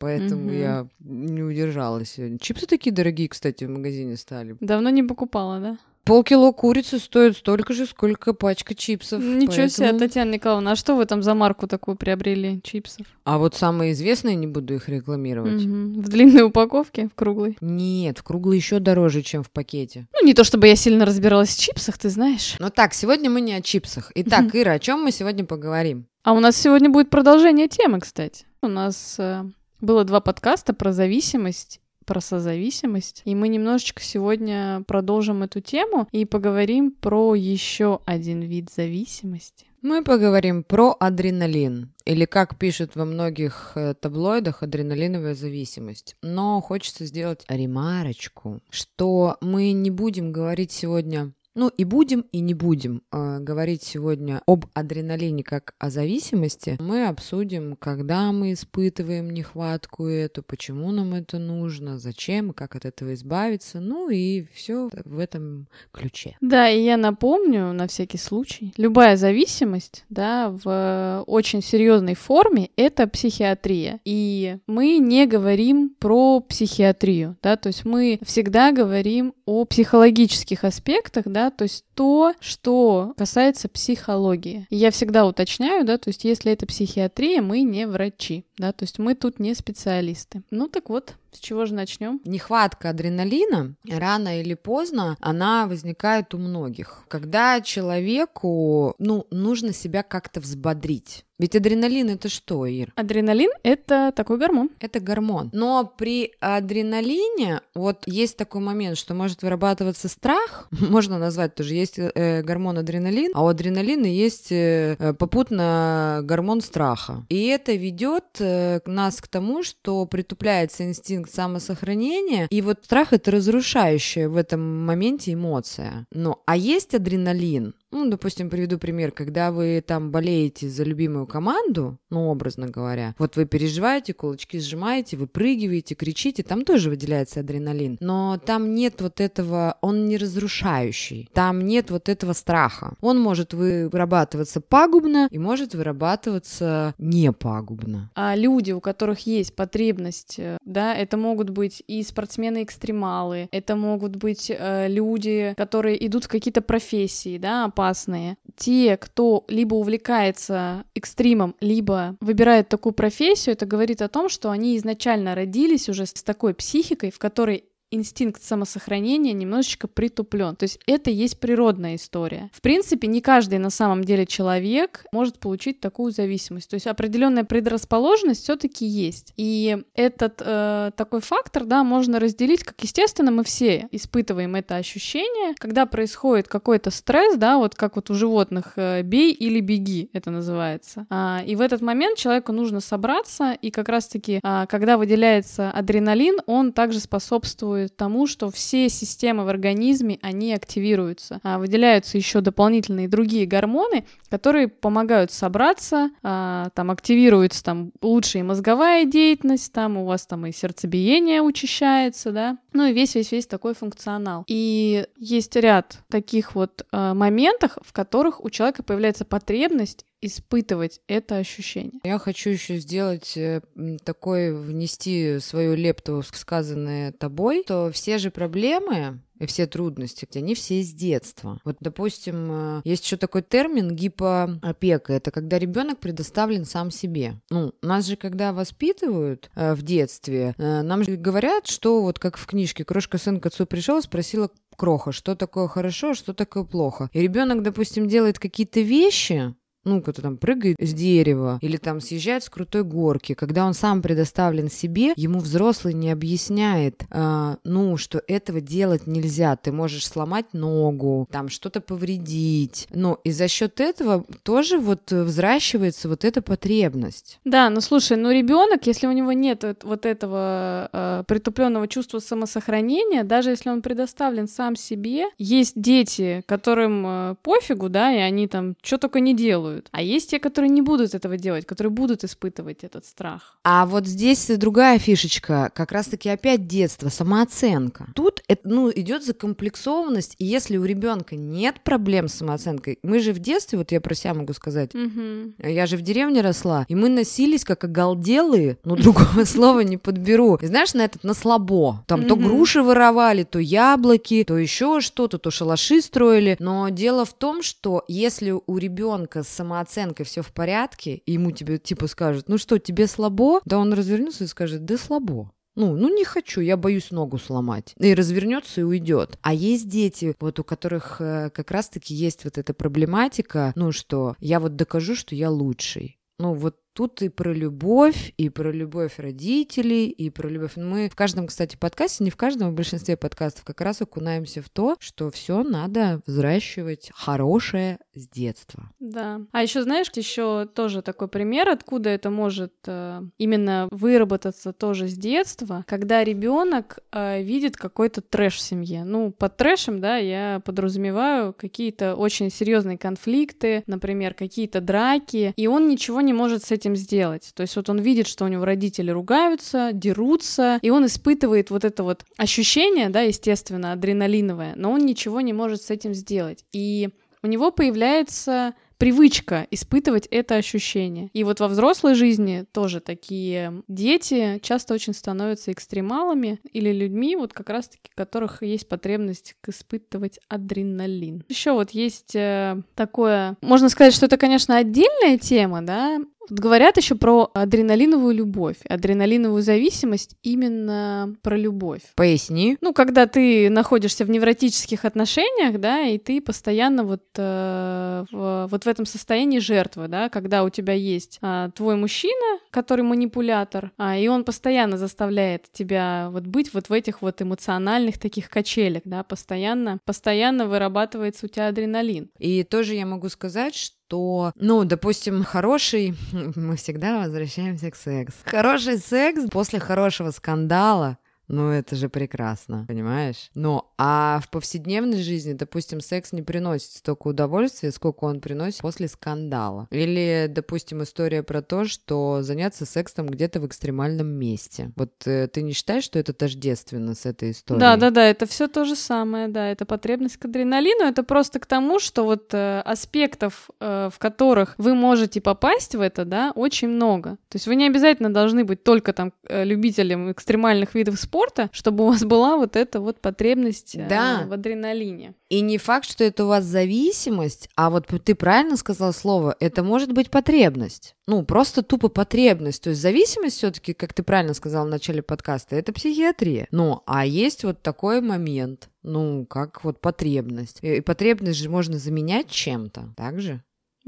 Поэтому 0.00 0.50
я 0.52 0.86
не 1.00 1.42
удержалась 1.42 2.10
сегодня. 2.12 2.38
Чипсы 2.38 2.66
такие 2.66 2.92
дорогие, 2.94 3.28
кстати, 3.28 3.64
в 3.64 3.70
магазине 3.70 4.16
стали. 4.16 4.56
Давно 4.60 4.90
не 4.90 5.02
покупала, 5.02 5.58
да? 5.60 5.78
Полкило 6.08 6.52
курицы 6.52 6.98
стоит 6.98 7.36
столько 7.36 7.74
же, 7.74 7.84
сколько 7.84 8.32
пачка 8.32 8.74
чипсов. 8.74 9.22
Ничего 9.22 9.68
себе, 9.68 9.88
поэтому- 9.90 9.98
Татьяна 9.98 10.30
Николаевна, 10.32 10.72
а 10.72 10.76
что 10.76 10.96
вы 10.96 11.04
там 11.04 11.22
за 11.22 11.34
марку 11.34 11.66
такую 11.66 11.96
приобрели 11.98 12.60
чипсов? 12.62 13.06
А 13.24 13.36
вот 13.36 13.54
самые 13.54 13.92
известные, 13.92 14.34
не 14.34 14.46
буду 14.46 14.74
их 14.74 14.88
рекламировать. 14.88 15.64
Мгм. 15.64 16.00
В 16.00 16.08
длинной 16.08 16.44
упаковке, 16.44 17.08
в 17.08 17.14
круглой? 17.14 17.58
Нет, 17.60 18.18
в 18.18 18.22
круглый 18.22 18.56
еще 18.56 18.78
дороже, 18.78 19.20
чем 19.22 19.42
в 19.42 19.50
пакете. 19.50 20.06
Ну, 20.14 20.26
не 20.26 20.32
то 20.32 20.44
чтобы 20.44 20.66
я 20.66 20.76
сильно 20.76 21.04
разбиралась 21.04 21.54
в 21.54 21.60
чипсах, 21.60 21.98
ты 21.98 22.08
знаешь. 22.08 22.56
Но 22.58 22.70
так, 22.70 22.94
сегодня 22.94 23.28
мы 23.28 23.42
не 23.42 23.52
о 23.52 23.60
чипсах. 23.60 24.10
Итак, 24.14 24.54
Ира, 24.54 24.72
о 24.72 24.78
чем 24.78 25.02
мы 25.02 25.12
сегодня 25.12 25.44
поговорим? 25.44 26.06
А 26.22 26.32
у 26.32 26.40
нас 26.40 26.56
сегодня 26.56 26.88
будет 26.88 27.10
продолжение 27.10 27.68
темы, 27.68 28.00
кстати. 28.00 28.46
У 28.62 28.66
нас 28.68 29.16
э, 29.18 29.44
было 29.82 30.04
два 30.04 30.20
подкаста 30.20 30.72
про 30.72 30.92
зависимость 30.92 31.80
про 32.08 32.22
созависимость. 32.22 33.20
И 33.26 33.34
мы 33.34 33.48
немножечко 33.48 34.02
сегодня 34.02 34.82
продолжим 34.86 35.42
эту 35.42 35.60
тему 35.60 36.08
и 36.10 36.24
поговорим 36.24 36.90
про 36.90 37.34
еще 37.34 38.00
один 38.06 38.40
вид 38.40 38.70
зависимости. 38.74 39.66
Мы 39.82 40.02
поговорим 40.02 40.64
про 40.64 40.96
адреналин, 40.98 41.92
или 42.04 42.24
как 42.24 42.58
пишут 42.58 42.96
во 42.96 43.04
многих 43.04 43.72
э, 43.76 43.94
таблоидах, 43.94 44.62
адреналиновая 44.64 45.34
зависимость. 45.34 46.16
Но 46.20 46.60
хочется 46.60 47.04
сделать 47.04 47.44
ремарочку, 47.46 48.60
что 48.70 49.36
мы 49.40 49.70
не 49.72 49.90
будем 49.90 50.32
говорить 50.32 50.72
сегодня 50.72 51.32
Ну 51.58 51.72
и 51.76 51.82
будем, 51.82 52.24
и 52.30 52.38
не 52.38 52.54
будем 52.54 53.02
э, 53.10 53.40
говорить 53.40 53.82
сегодня 53.82 54.42
об 54.46 54.66
адреналине 54.74 55.42
как 55.42 55.74
о 55.80 55.90
зависимости. 55.90 56.76
Мы 56.78 57.08
обсудим, 57.08 57.74
когда 57.74 58.30
мы 58.30 58.52
испытываем 58.52 59.30
нехватку 59.30 60.06
эту, 60.06 60.44
почему 60.44 60.92
нам 60.92 61.14
это 61.14 61.40
нужно, 61.40 61.98
зачем, 61.98 62.52
как 62.52 62.76
от 62.76 62.84
этого 62.84 63.12
избавиться, 63.14 63.80
ну 63.80 64.08
и 64.08 64.46
все 64.54 64.88
в 65.04 65.18
этом 65.18 65.66
ключе. 65.90 66.36
Да, 66.40 66.70
и 66.70 66.80
я 66.80 66.96
напомню 66.96 67.72
на 67.72 67.88
всякий 67.88 68.18
случай, 68.18 68.72
любая 68.76 69.16
зависимость, 69.16 70.04
да, 70.10 70.56
в 70.62 71.24
очень 71.26 71.60
серьезной 71.60 72.14
форме 72.14 72.70
это 72.76 73.08
психиатрия. 73.08 73.98
И 74.04 74.58
мы 74.68 74.98
не 74.98 75.26
говорим 75.26 75.90
про 75.98 76.38
психиатрию, 76.38 77.36
да, 77.42 77.56
то 77.56 77.66
есть 77.66 77.84
мы 77.84 78.20
всегда 78.22 78.70
говорим 78.70 79.34
о 79.44 79.64
психологических 79.64 80.62
аспектах, 80.62 81.24
да, 81.26 81.47
то 81.50 81.64
есть 81.64 81.84
то, 81.94 82.32
что 82.40 83.14
касается 83.16 83.68
психологии. 83.68 84.66
Я 84.70 84.90
всегда 84.90 85.26
уточняю, 85.26 85.84
да, 85.84 85.98
то 85.98 86.08
есть 86.08 86.24
если 86.24 86.52
это 86.52 86.66
психиатрия, 86.66 87.42
мы 87.42 87.62
не 87.62 87.86
врачи, 87.86 88.46
да, 88.58 88.72
то 88.72 88.84
есть 88.84 88.98
мы 88.98 89.14
тут 89.14 89.38
не 89.38 89.54
специалисты. 89.54 90.42
Ну 90.50 90.68
так 90.68 90.90
вот, 90.90 91.14
с 91.32 91.38
чего 91.38 91.64
же 91.66 91.74
начнем? 91.74 92.20
Нехватка 92.24 92.90
адреналина 92.90 93.74
рано 93.88 94.40
или 94.40 94.54
поздно 94.54 95.16
она 95.20 95.66
возникает 95.66 96.34
у 96.34 96.38
многих, 96.38 97.04
когда 97.08 97.60
человеку 97.60 98.94
ну 98.98 99.26
нужно 99.30 99.72
себя 99.72 100.02
как-то 100.02 100.40
взбодрить. 100.40 101.24
Ведь 101.38 101.54
адреналин 101.54 102.10
это 102.10 102.28
что, 102.28 102.66
Ир? 102.66 102.92
Адреналин 102.96 103.50
это 103.62 104.12
такой 104.14 104.38
гормон. 104.38 104.70
Это 104.80 104.98
гормон. 104.98 105.50
Но 105.52 105.84
при 105.96 106.32
адреналине 106.40 107.60
вот 107.74 108.02
есть 108.06 108.36
такой 108.36 108.60
момент, 108.60 108.98
что 108.98 109.14
может 109.14 109.42
вырабатываться 109.42 110.08
страх, 110.08 110.66
можно 110.72 111.18
назвать 111.18 111.54
тоже, 111.54 111.74
есть 111.74 111.98
э, 111.98 112.42
гормон 112.42 112.78
адреналин, 112.78 113.30
а 113.34 113.44
у 113.44 113.46
адреналина 113.46 114.06
есть 114.06 114.50
э, 114.50 115.14
попутно 115.16 116.22
гормон 116.24 116.60
страха. 116.60 117.24
И 117.28 117.46
это 117.46 117.72
ведет 117.72 118.24
э, 118.40 118.47
нас 118.86 119.20
к 119.20 119.28
тому, 119.28 119.62
что 119.62 120.04
притупляется 120.06 120.84
инстинкт 120.84 121.32
самосохранения, 121.32 122.46
и 122.50 122.62
вот 122.62 122.84
страх 122.84 123.12
это 123.12 123.30
разрушающая 123.30 124.28
в 124.28 124.36
этом 124.36 124.84
моменте 124.84 125.32
эмоция. 125.32 126.06
Ну, 126.12 126.36
а 126.46 126.56
есть 126.56 126.94
адреналин, 126.94 127.74
ну, 127.90 128.08
допустим, 128.10 128.50
приведу 128.50 128.78
пример, 128.78 129.12
когда 129.12 129.50
вы 129.50 129.82
там 129.86 130.10
болеете 130.10 130.68
за 130.68 130.84
любимую 130.84 131.26
команду, 131.26 131.98
ну, 132.10 132.28
образно 132.28 132.68
говоря, 132.68 133.14
вот 133.18 133.36
вы 133.36 133.46
переживаете, 133.46 134.12
кулачки 134.12 134.60
сжимаете, 134.60 135.16
выпрыгиваете, 135.16 135.94
кричите, 135.94 136.42
там 136.42 136.64
тоже 136.64 136.90
выделяется 136.90 137.40
адреналин, 137.40 137.96
но 138.00 138.38
там 138.44 138.74
нет 138.74 139.00
вот 139.00 139.20
этого, 139.20 139.78
он 139.80 140.06
не 140.06 140.16
разрушающий, 140.16 141.28
там 141.32 141.62
нет 141.62 141.90
вот 141.90 142.08
этого 142.08 142.32
страха. 142.34 142.94
Он 143.00 143.20
может 143.20 143.54
вырабатываться 143.54 144.60
пагубно 144.60 145.28
и 145.30 145.38
может 145.38 145.74
вырабатываться 145.74 146.94
не 146.98 147.32
пагубно. 147.32 148.10
А 148.14 148.36
люди, 148.36 148.72
у 148.72 148.80
которых 148.80 149.20
есть 149.20 149.54
потребность, 149.54 150.38
э, 150.38 150.58
да, 150.64 150.94
это 150.94 151.16
могут 151.16 151.50
быть 151.50 151.82
и 151.86 152.02
спортсмены-экстремалы, 152.02 153.48
это 153.50 153.76
могут 153.76 154.16
быть 154.16 154.50
э, 154.50 154.88
люди, 154.88 155.54
которые 155.56 156.06
идут 156.06 156.24
в 156.24 156.28
какие-то 156.28 156.60
профессии, 156.60 157.38
да, 157.38 157.68
опасные. 157.78 158.36
Те, 158.56 158.96
кто 158.96 159.44
либо 159.48 159.74
увлекается 159.74 160.84
экстримом, 160.94 161.54
либо 161.60 162.16
выбирает 162.20 162.68
такую 162.68 162.92
профессию, 162.92 163.52
это 163.52 163.66
говорит 163.66 164.02
о 164.02 164.08
том, 164.08 164.28
что 164.28 164.50
они 164.50 164.76
изначально 164.76 165.34
родились 165.36 165.88
уже 165.88 166.06
с 166.06 166.12
такой 166.24 166.54
психикой, 166.54 167.12
в 167.12 167.18
которой 167.18 167.64
инстинкт 167.90 168.42
самосохранения 168.42 169.32
немножечко 169.32 169.88
притуплен. 169.88 170.56
То 170.56 170.64
есть 170.64 170.78
это 170.86 171.10
есть 171.10 171.40
природная 171.40 171.96
история. 171.96 172.50
В 172.52 172.60
принципе, 172.60 173.06
не 173.08 173.20
каждый 173.20 173.58
на 173.58 173.70
самом 173.70 174.04
деле 174.04 174.26
человек 174.26 175.06
может 175.12 175.38
получить 175.38 175.80
такую 175.80 176.12
зависимость. 176.12 176.68
То 176.68 176.74
есть 176.74 176.86
определенная 176.86 177.44
предрасположенность 177.44 178.42
все-таки 178.42 178.86
есть. 178.86 179.32
И 179.36 179.78
этот 179.94 180.42
э, 180.44 180.90
такой 180.96 181.20
фактор, 181.20 181.64
да, 181.64 181.84
можно 181.84 182.20
разделить, 182.20 182.62
как 182.62 182.80
естественно, 182.82 183.30
мы 183.30 183.44
все 183.44 183.88
испытываем 183.90 184.54
это 184.54 184.76
ощущение, 184.76 185.54
когда 185.58 185.86
происходит 185.86 186.48
какой-то 186.48 186.90
стресс, 186.90 187.36
да, 187.36 187.58
вот 187.58 187.74
как 187.74 187.96
вот 187.96 188.10
у 188.10 188.14
животных 188.14 188.72
э, 188.76 189.02
бей 189.02 189.32
или 189.32 189.60
беги, 189.60 190.10
это 190.12 190.30
называется. 190.30 191.06
А, 191.10 191.42
и 191.46 191.56
в 191.56 191.60
этот 191.60 191.80
момент 191.80 192.18
человеку 192.18 192.52
нужно 192.52 192.80
собраться, 192.80 193.52
и 193.52 193.70
как 193.70 193.88
раз-таки, 193.88 194.40
а, 194.42 194.66
когда 194.66 194.98
выделяется 194.98 195.70
адреналин, 195.70 196.38
он 196.46 196.72
также 196.72 197.00
способствует 197.00 197.77
способствует 197.78 197.96
тому, 197.96 198.26
что 198.26 198.50
все 198.50 198.88
системы 198.88 199.44
в 199.44 199.48
организме, 199.48 200.18
они 200.22 200.52
активируются. 200.52 201.40
А 201.42 201.58
выделяются 201.58 202.16
еще 202.16 202.40
дополнительные 202.40 203.08
другие 203.08 203.46
гормоны, 203.46 204.04
которые 204.30 204.68
помогают 204.68 205.32
собраться, 205.32 206.10
а, 206.22 206.68
там 206.74 206.90
активируется 206.90 207.62
там 207.62 207.92
лучшая 208.02 208.44
мозговая 208.44 209.04
деятельность, 209.04 209.72
там 209.72 209.96
у 209.96 210.04
вас 210.04 210.26
там 210.26 210.46
и 210.46 210.52
сердцебиение 210.52 211.42
учащается, 211.42 212.32
да, 212.32 212.58
ну 212.72 212.86
и 212.86 212.92
весь-весь-весь 212.92 213.46
такой 213.46 213.74
функционал. 213.74 214.44
И 214.46 215.06
есть 215.16 215.56
ряд 215.56 216.00
таких 216.08 216.54
вот 216.54 216.86
а, 216.92 217.14
моментов, 217.14 217.78
в 217.82 217.92
которых 217.92 218.44
у 218.44 218.50
человека 218.50 218.82
появляется 218.82 219.24
потребность 219.24 220.04
испытывать 220.20 221.00
это 221.06 221.36
ощущение. 221.36 222.00
Я 222.04 222.18
хочу 222.18 222.50
еще 222.50 222.78
сделать 222.78 223.36
э, 223.36 223.60
такой, 224.04 224.52
внести 224.52 225.38
свою 225.40 225.74
лепту 225.74 226.22
в 226.22 226.36
сказанное 226.36 227.12
тобой, 227.12 227.64
то 227.66 227.90
все 227.92 228.18
же 228.18 228.30
проблемы, 228.30 229.20
и 229.38 229.46
все 229.46 229.68
трудности, 229.68 230.26
они 230.34 230.56
все 230.56 230.82
с 230.82 230.92
детства. 230.92 231.60
Вот, 231.64 231.76
допустим, 231.80 232.48
э, 232.50 232.80
есть 232.84 233.04
еще 233.04 233.16
такой 233.16 233.42
термин 233.42 233.94
гипоопека. 233.94 235.12
Это 235.12 235.30
когда 235.30 235.58
ребенок 235.58 235.98
предоставлен 235.98 236.64
сам 236.64 236.90
себе. 236.90 237.40
Ну, 237.50 237.72
нас 237.82 238.06
же, 238.06 238.16
когда 238.16 238.52
воспитывают 238.52 239.50
э, 239.54 239.74
в 239.74 239.82
детстве, 239.82 240.54
нам 240.58 241.04
же 241.04 241.16
говорят, 241.16 241.68
что 241.68 242.02
вот 242.02 242.18
как 242.18 242.36
в 242.36 242.46
книжке 242.46 242.84
«Крошка 242.84 243.18
сын 243.18 243.40
к 243.40 243.46
отцу 243.46 243.66
пришел, 243.66 244.02
спросила 244.02 244.50
кроха, 244.76 245.12
что 245.12 245.34
такое 245.34 245.68
хорошо, 245.68 246.10
а 246.10 246.14
что 246.14 246.32
такое 246.32 246.64
плохо. 246.64 247.10
И 247.12 247.20
ребенок, 247.20 247.62
допустим, 247.62 248.08
делает 248.08 248.38
какие-то 248.38 248.80
вещи, 248.80 249.54
ну, 249.84 250.02
кто-то 250.02 250.22
там 250.22 250.36
прыгает 250.36 250.76
с 250.80 250.92
дерева 250.92 251.58
или 251.62 251.76
там 251.76 252.00
съезжает 252.00 252.44
с 252.44 252.50
крутой 252.50 252.84
горки, 252.84 253.34
когда 253.34 253.64
он 253.64 253.74
сам 253.74 254.02
предоставлен 254.02 254.70
себе, 254.70 255.12
ему 255.16 255.38
взрослый 255.38 255.94
не 255.94 256.10
объясняет, 256.10 257.04
э, 257.10 257.56
ну, 257.64 257.96
что 257.96 258.22
этого 258.26 258.60
делать 258.60 259.06
нельзя, 259.06 259.56
ты 259.56 259.72
можешь 259.72 260.06
сломать 260.06 260.52
ногу, 260.52 261.28
там 261.30 261.48
что-то 261.48 261.80
повредить, 261.80 262.86
ну, 262.90 263.18
и 263.24 263.30
за 263.30 263.48
счет 263.48 263.80
этого 263.80 264.24
тоже 264.42 264.78
вот 264.78 265.10
взращивается 265.10 266.08
вот 266.08 266.24
эта 266.24 266.42
потребность. 266.42 267.40
Да, 267.44 267.70
ну 267.70 267.80
слушай, 267.80 268.16
ну 268.16 268.30
ребенок, 268.30 268.86
если 268.86 269.06
у 269.06 269.12
него 269.12 269.32
нет 269.32 269.64
вот 269.82 270.06
этого 270.06 270.88
э, 270.92 271.24
притупленного 271.26 271.88
чувства 271.88 272.18
самосохранения, 272.18 273.24
даже 273.24 273.50
если 273.50 273.70
он 273.70 273.82
предоставлен 273.82 274.48
сам 274.48 274.76
себе, 274.76 275.26
есть 275.38 275.80
дети, 275.80 276.42
которым 276.46 277.04
э, 277.06 277.34
пофигу, 277.42 277.88
да, 277.88 278.12
и 278.12 278.18
они 278.18 278.48
там 278.48 278.74
что 278.82 278.98
только 278.98 279.20
не 279.20 279.34
делают, 279.34 279.67
делают. 279.68 279.88
А 279.92 280.02
есть 280.02 280.30
те, 280.30 280.38
которые 280.38 280.70
не 280.70 280.82
будут 280.82 281.14
этого 281.14 281.36
делать, 281.36 281.66
которые 281.66 281.90
будут 281.90 282.24
испытывать 282.24 282.84
этот 282.84 283.04
страх. 283.04 283.58
А 283.64 283.86
вот 283.86 284.06
здесь 284.06 284.46
другая 284.56 284.98
фишечка, 284.98 285.70
как 285.74 285.92
раз-таки 285.92 286.28
опять 286.28 286.66
детство, 286.66 287.08
самооценка. 287.08 288.06
Тут 288.14 288.42
это, 288.48 288.68
ну, 288.68 288.90
идет 288.90 289.24
закомплексованность, 289.24 290.34
и 290.38 290.44
если 290.44 290.76
у 290.76 290.84
ребенка 290.84 291.36
нет 291.36 291.80
проблем 291.82 292.28
с 292.28 292.34
самооценкой, 292.34 292.98
мы 293.02 293.20
же 293.20 293.32
в 293.32 293.38
детстве, 293.38 293.78
вот 293.78 293.92
я 293.92 294.00
про 294.00 294.14
себя 294.14 294.34
могу 294.34 294.52
сказать, 294.52 294.94
угу. 294.94 295.52
я 295.58 295.86
же 295.86 295.96
в 295.96 296.02
деревне 296.02 296.40
росла, 296.40 296.84
и 296.88 296.94
мы 296.94 297.08
носились 297.08 297.64
как 297.64 297.84
оголделые, 297.84 298.78
ну, 298.84 298.96
другого 298.96 299.44
слова 299.44 299.80
не 299.80 299.96
подберу. 299.96 300.56
И 300.56 300.66
знаешь, 300.66 300.94
на 300.94 301.02
этот, 301.02 301.24
на 301.24 301.34
слабо. 301.34 302.04
Там 302.06 302.26
то 302.26 302.36
груши 302.36 302.82
воровали, 302.82 303.42
то 303.42 303.58
яблоки, 303.58 304.44
то 304.44 304.56
еще 304.56 305.00
что-то, 305.00 305.38
то 305.38 305.50
шалаши 305.50 306.00
строили. 306.00 306.56
Но 306.58 306.88
дело 306.88 307.24
в 307.24 307.32
том, 307.32 307.62
что 307.62 308.04
если 308.08 308.52
у 308.66 308.78
ребенка 308.78 309.42
с 309.42 309.57
самооценкой 309.58 310.24
все 310.24 310.42
в 310.42 310.52
порядке, 310.52 311.14
и 311.14 311.32
ему 311.32 311.50
тебе 311.50 311.78
типа 311.78 312.06
скажут, 312.06 312.48
ну 312.48 312.58
что, 312.58 312.78
тебе 312.78 313.06
слабо? 313.06 313.60
Да 313.64 313.78
он 313.78 313.92
развернется 313.92 314.44
и 314.44 314.46
скажет, 314.46 314.84
да 314.84 314.96
слабо. 314.96 315.50
Ну, 315.74 315.96
ну 315.96 316.14
не 316.14 316.24
хочу, 316.24 316.60
я 316.60 316.76
боюсь 316.76 317.10
ногу 317.10 317.38
сломать. 317.38 317.94
И 317.98 318.14
развернется 318.14 318.80
и 318.80 318.84
уйдет. 318.84 319.38
А 319.42 319.54
есть 319.54 319.88
дети, 319.88 320.34
вот 320.40 320.58
у 320.58 320.64
которых 320.64 321.20
э, 321.20 321.50
как 321.50 321.70
раз-таки 321.70 322.14
есть 322.14 322.44
вот 322.44 322.58
эта 322.58 322.74
проблематика, 322.74 323.72
ну 323.76 323.92
что, 323.92 324.34
я 324.40 324.58
вот 324.58 324.74
докажу, 324.74 325.14
что 325.14 325.34
я 325.34 325.50
лучший. 325.50 326.18
Ну 326.40 326.54
вот 326.54 326.76
тут 326.98 327.22
и 327.22 327.28
про 327.28 327.52
любовь, 327.52 328.32
и 328.38 328.48
про 328.48 328.72
любовь 328.72 329.20
родителей, 329.20 330.08
и 330.08 330.30
про 330.30 330.48
любовь. 330.48 330.72
Мы 330.74 331.08
в 331.08 331.14
каждом, 331.14 331.46
кстати, 331.46 331.76
подкасте, 331.76 332.24
не 332.24 332.30
в 332.30 332.36
каждом, 332.36 332.68
а 332.68 332.70
в 332.72 332.74
большинстве 332.74 333.16
подкастов 333.16 333.64
как 333.64 333.80
раз 333.82 334.02
окунаемся 334.02 334.62
в 334.62 334.68
то, 334.68 334.96
что 334.98 335.30
все 335.30 335.62
надо 335.62 336.20
взращивать 336.26 337.12
хорошее 337.14 338.00
с 338.14 338.26
детства. 338.26 338.90
Да. 338.98 339.42
А 339.52 339.62
еще 339.62 339.84
знаешь, 339.84 340.08
еще 340.12 340.66
тоже 340.74 341.02
такой 341.02 341.28
пример, 341.28 341.68
откуда 341.68 342.10
это 342.10 342.30
может 342.30 342.74
э, 342.86 343.22
именно 343.38 343.86
выработаться 343.92 344.72
тоже 344.72 345.06
с 345.06 345.14
детства, 345.14 345.84
когда 345.86 346.24
ребенок 346.24 346.98
э, 347.12 347.44
видит 347.44 347.76
какой-то 347.76 348.22
трэш 348.22 348.56
в 348.56 348.60
семье. 348.60 349.04
Ну, 349.04 349.30
под 349.30 349.56
трэшем, 349.56 350.00
да, 350.00 350.16
я 350.16 350.60
подразумеваю 350.64 351.52
какие-то 351.52 352.16
очень 352.16 352.50
серьезные 352.50 352.98
конфликты, 352.98 353.84
например, 353.86 354.34
какие-то 354.34 354.80
драки, 354.80 355.52
и 355.56 355.68
он 355.68 355.88
ничего 355.88 356.20
не 356.20 356.32
может 356.32 356.64
с 356.64 356.72
этим 356.72 356.87
сделать. 356.96 357.50
То 357.54 357.62
есть 357.62 357.76
вот 357.76 357.88
он 357.90 358.00
видит, 358.00 358.26
что 358.26 358.44
у 358.44 358.48
него 358.48 358.64
родители 358.64 359.10
ругаются, 359.10 359.90
дерутся, 359.92 360.78
и 360.82 360.90
он 360.90 361.06
испытывает 361.06 361.70
вот 361.70 361.84
это 361.84 362.02
вот 362.02 362.24
ощущение, 362.36 363.08
да, 363.08 363.22
естественно, 363.22 363.92
адреналиновое, 363.92 364.74
но 364.76 364.92
он 364.92 365.04
ничего 365.04 365.40
не 365.40 365.52
может 365.52 365.82
с 365.82 365.90
этим 365.90 366.14
сделать. 366.14 366.64
И 366.72 367.10
у 367.42 367.46
него 367.46 367.70
появляется 367.70 368.74
привычка 368.98 369.66
испытывать 369.70 370.26
это 370.26 370.56
ощущение. 370.56 371.30
И 371.32 371.44
вот 371.44 371.60
во 371.60 371.68
взрослой 371.68 372.14
жизни 372.14 372.66
тоже 372.72 373.00
такие 373.00 373.82
дети 373.86 374.58
часто 374.62 374.94
очень 374.94 375.14
становятся 375.14 375.72
экстремалами 375.72 376.60
или 376.72 376.92
людьми, 376.92 377.36
вот 377.36 377.52
как 377.52 377.70
раз-таки, 377.70 378.10
которых 378.14 378.62
есть 378.62 378.88
потребность 378.88 379.54
испытывать 379.66 380.40
адреналин. 380.48 381.44
Еще 381.48 381.72
вот 381.72 381.90
есть 381.90 382.34
э, 382.34 382.82
такое, 382.96 383.56
можно 383.62 383.88
сказать, 383.88 384.14
что 384.14 384.26
это, 384.26 384.36
конечно, 384.36 384.76
отдельная 384.76 385.38
тема, 385.38 385.80
да, 385.82 386.18
Тут 386.48 386.60
говорят 386.60 386.96
еще 386.96 387.14
про 387.14 387.50
адреналиновую 387.52 388.34
любовь, 388.34 388.78
адреналиновую 388.88 389.62
зависимость 389.62 390.36
именно 390.42 391.36
про 391.42 391.56
любовь. 391.56 392.00
Поясни. 392.14 392.78
Ну, 392.80 392.94
когда 392.94 393.26
ты 393.26 393.68
находишься 393.68 394.24
в 394.24 394.30
невротических 394.30 395.04
отношениях, 395.04 395.78
да, 395.78 396.06
и 396.06 396.16
ты 396.18 396.40
постоянно 396.40 397.04
вот, 397.04 397.22
э, 397.36 398.24
в, 398.30 398.68
вот 398.70 398.84
в 398.84 398.86
этом 398.86 399.04
состоянии 399.04 399.58
жертвы, 399.58 400.08
да, 400.08 400.30
когда 400.30 400.64
у 400.64 400.70
тебя 400.70 400.94
есть 400.94 401.38
э, 401.42 401.70
твой 401.74 401.96
мужчина, 401.96 402.60
который 402.70 403.02
манипулятор, 403.04 403.92
а, 403.98 404.16
и 404.16 404.28
он 404.28 404.44
постоянно 404.44 404.96
заставляет 404.96 405.70
тебя 405.72 406.28
вот 406.30 406.44
быть 406.44 406.72
вот 406.72 406.88
в 406.88 406.92
этих 406.92 407.20
вот 407.20 407.42
эмоциональных 407.42 408.18
таких 408.18 408.48
качелях, 408.48 409.02
да, 409.04 409.22
постоянно, 409.22 409.98
постоянно 410.04 410.66
вырабатывается 410.66 411.46
у 411.46 411.48
тебя 411.48 411.68
адреналин. 411.68 412.30
И 412.38 412.64
тоже 412.64 412.94
я 412.94 413.04
могу 413.04 413.28
сказать, 413.28 413.74
что 413.74 413.97
что, 414.08 414.52
ну, 414.56 414.84
допустим, 414.84 415.44
хороший, 415.44 416.14
мы 416.32 416.76
всегда 416.76 417.18
возвращаемся 417.18 417.90
к 417.90 417.96
сексу. 417.96 418.38
Хороший 418.46 418.98
секс 418.98 419.42
после 419.50 419.80
хорошего 419.80 420.30
скандала 420.30 421.18
ну, 421.48 421.70
это 421.70 421.96
же 421.96 422.08
прекрасно, 422.08 422.84
понимаешь? 422.86 423.50
Ну, 423.54 423.84
а 423.96 424.40
в 424.42 424.50
повседневной 424.50 425.22
жизни, 425.22 425.54
допустим, 425.54 426.00
секс 426.00 426.32
не 426.32 426.42
приносит 426.42 426.92
столько 426.92 427.28
удовольствия, 427.28 427.90
сколько 427.90 428.24
он 428.24 428.40
приносит 428.40 428.80
после 428.80 429.08
скандала. 429.08 429.88
Или, 429.90 430.46
допустим, 430.48 431.02
история 431.02 431.42
про 431.42 431.62
то, 431.62 431.84
что 431.86 432.42
заняться 432.42 432.84
сексом 432.84 433.26
где-то 433.26 433.60
в 433.60 433.66
экстремальном 433.66 434.28
месте. 434.28 434.92
Вот 434.94 435.26
э, 435.26 435.48
ты 435.48 435.62
не 435.62 435.72
считаешь, 435.72 436.04
что 436.04 436.18
это 436.18 436.32
тождественно 436.32 437.14
с 437.14 437.24
этой 437.26 437.52
историей? 437.52 437.80
Да, 437.80 437.96
да, 437.96 438.10
да, 438.10 438.24
это 438.24 438.46
все 438.46 438.68
то 438.68 438.84
же 438.84 438.94
самое, 438.94 439.48
да, 439.48 439.68
это 439.68 439.86
потребность 439.86 440.36
к 440.36 440.44
адреналину, 440.44 441.04
это 441.04 441.22
просто 441.22 441.58
к 441.58 441.66
тому, 441.66 441.98
что 441.98 442.24
вот 442.24 442.52
э, 442.52 442.80
аспектов, 442.80 443.70
э, 443.80 444.10
в 444.12 444.18
которых 444.18 444.74
вы 444.78 444.94
можете 444.94 445.40
попасть 445.40 445.94
в 445.94 446.00
это, 446.00 446.24
да, 446.24 446.52
очень 446.54 446.88
много. 446.88 447.30
То 447.48 447.56
есть 447.56 447.66
вы 447.66 447.74
не 447.74 447.86
обязательно 447.86 448.32
должны 448.32 448.64
быть 448.64 448.84
только 448.84 449.12
там 449.12 449.32
э, 449.48 449.64
любителем 449.64 450.30
экстремальных 450.30 450.94
видов 450.94 451.18
спорта, 451.18 451.37
спорта, 451.38 451.70
чтобы 451.72 452.04
у 452.04 452.08
вас 452.08 452.24
была 452.24 452.56
вот 452.56 452.74
эта 452.74 453.00
вот 453.00 453.20
потребность 453.20 453.94
э, 453.94 454.06
да. 454.08 454.44
в 454.46 454.52
адреналине. 454.52 455.34
И 455.48 455.60
не 455.60 455.78
факт, 455.78 456.08
что 456.08 456.24
это 456.24 456.44
у 456.44 456.48
вас 456.48 456.64
зависимость, 456.64 457.68
а 457.76 457.90
вот 457.90 458.06
ты 458.06 458.34
правильно 458.34 458.76
сказал 458.76 459.12
слово, 459.12 459.56
это 459.60 459.82
может 459.82 460.12
быть 460.12 460.30
потребность. 460.30 461.14
Ну, 461.26 461.44
просто 461.44 461.82
тупо 461.82 462.08
потребность. 462.08 462.82
То 462.82 462.90
есть 462.90 463.02
зависимость 463.02 463.58
все-таки, 463.58 463.92
как 463.92 464.14
ты 464.14 464.22
правильно 464.22 464.54
сказал 464.54 464.86
в 464.86 464.90
начале 464.90 465.22
подкаста, 465.22 465.76
это 465.76 465.92
психиатрия. 465.92 466.66
Ну, 466.70 467.02
а 467.06 467.24
есть 467.24 467.64
вот 467.64 467.82
такой 467.82 468.20
момент, 468.20 468.88
ну, 469.02 469.46
как 469.46 469.84
вот 469.84 470.00
потребность. 470.00 470.78
И 470.82 471.00
потребность 471.00 471.58
же 471.58 471.68
можно 471.68 471.98
заменять 471.98 472.50
чем-то, 472.50 473.14
так 473.16 473.40
же? 473.40 473.62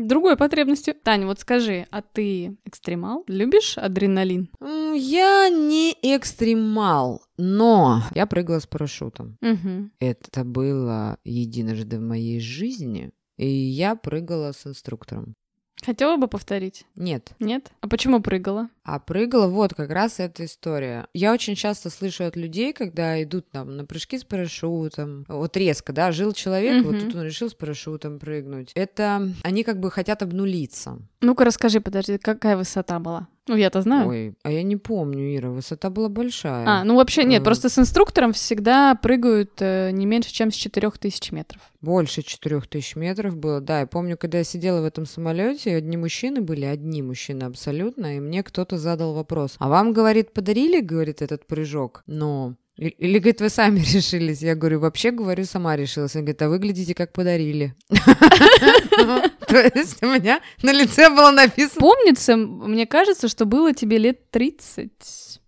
Другой 0.07 0.37
потребностью. 0.37 0.95
Таня, 0.95 1.27
вот 1.27 1.41
скажи, 1.41 1.87
а 1.91 2.03
ты 2.03 2.57
экстремал? 2.65 3.25
Любишь 3.27 3.79
адреналин? 3.79 4.51
Я 4.61 5.49
не 5.49 5.97
экстремал, 6.03 7.23
но 7.37 8.03
я 8.15 8.27
прыгала 8.27 8.61
с 8.61 8.67
парашютом. 8.67 9.39
Угу. 9.43 9.91
Это 10.01 10.45
было 10.45 11.19
единожды 11.25 11.99
в 11.99 12.03
моей 12.03 12.41
жизни, 12.41 13.11
и 13.37 13.47
я 13.47 13.95
прыгала 13.95 14.53
с 14.53 14.67
инструктором. 14.67 15.35
Хотела 15.83 16.17
бы 16.17 16.29
повторить? 16.29 16.85
Нет. 16.95 17.33
Нет? 17.41 17.73
А 17.81 17.89
почему 17.89 18.21
прыгала? 18.21 18.69
А 18.91 18.99
прыгала 18.99 19.47
вот 19.47 19.73
как 19.73 19.91
раз 19.91 20.19
эта 20.19 20.45
история. 20.45 21.07
Я 21.15 21.33
очень 21.33 21.55
часто 21.55 21.91
слышу 21.91 22.25
от 22.25 22.35
людей, 22.35 22.73
когда 22.73 23.23
идут 23.23 23.49
там 23.49 23.77
на 23.77 23.85
прыжки 23.85 24.19
с 24.19 24.25
парашютом, 24.25 25.25
вот 25.29 25.57
резко, 25.57 25.93
да, 25.93 26.11
жил 26.11 26.33
человек, 26.33 26.85
угу. 26.85 26.91
вот 26.91 27.01
тут 27.01 27.15
он 27.15 27.23
решил 27.23 27.49
с 27.49 27.55
парашютом 27.55 28.19
прыгнуть. 28.19 28.73
Это 28.75 29.33
они 29.45 29.63
как 29.63 29.79
бы 29.79 29.93
хотят 29.93 30.25
обнулиться. 30.25 30.99
Ну-ка 31.21 31.45
расскажи, 31.45 31.81
подожди, 31.81 32.19
какая 32.19 32.57
высота 32.57 32.99
была? 32.99 33.29
Ну, 33.51 33.57
я-то 33.57 33.83
знаю. 33.83 34.09
Ой, 34.09 34.35
а 34.45 34.53
я 34.53 34.63
не 34.63 34.77
помню, 34.77 35.35
Ира, 35.35 35.51
высота 35.51 35.91
была 35.91 36.09
большая. 36.09 36.65
А, 36.69 36.85
ну 36.85 36.95
вообще 36.95 37.25
нет, 37.25 37.43
э. 37.43 37.45
просто 37.45 37.69
с 37.69 37.79
инструктором 37.81 38.33
всегда 38.33 38.95
прыгают 38.95 39.55
э, 39.59 39.91
не 39.91 40.07
меньше, 40.07 40.33
чем 40.33 40.53
с 40.53 40.55
4000 40.55 41.33
метров. 41.33 41.61
Больше 41.81 42.23
4000 42.23 42.97
метров 42.97 43.37
было, 43.37 43.61
да. 43.61 43.81
Я 43.81 43.87
помню, 43.87 44.17
когда 44.17 44.39
я 44.39 44.45
сидела 44.45 44.83
в 44.83 44.85
этом 44.85 45.05
самолете, 45.05 45.75
одни 45.75 45.97
мужчины 45.97 46.41
были, 46.41 46.65
одни 46.65 47.03
мужчины 47.03 47.43
абсолютно, 47.43 48.19
и 48.19 48.21
мне 48.21 48.45
кто-то 48.45 48.79
задал 48.81 49.15
вопрос. 49.15 49.55
А 49.59 49.69
вам, 49.69 49.93
говорит, 49.93 50.33
подарили, 50.33 50.81
говорит, 50.81 51.23
этот 51.23 51.47
прыжок? 51.47 52.03
Но 52.07 52.57
или, 52.81 53.19
говорит, 53.19 53.43
вы 53.43 53.51
сами 53.51 53.81
решились? 53.95 54.41
Я 54.41 54.55
говорю, 54.55 54.81
вообще, 54.81 55.11
говорю, 55.11 55.45
сама 55.45 55.77
решилась. 55.77 56.17
Он 56.17 56.23
говорит, 56.23 56.41
а 56.43 56.49
выглядите 56.49 56.95
как 56.95 57.13
подарили. 57.13 57.75
То 57.91 59.71
есть 59.75 60.03
у 60.03 60.07
меня 60.07 60.41
на 60.63 60.73
лице 60.73 61.11
было 61.11 61.31
написано... 61.31 61.81
Помнится, 61.81 62.37
мне 62.37 62.87
кажется, 62.87 63.29
что 63.29 63.45
было 63.45 63.75
тебе 63.75 63.99
лет 63.99 64.31
30. 64.31 64.91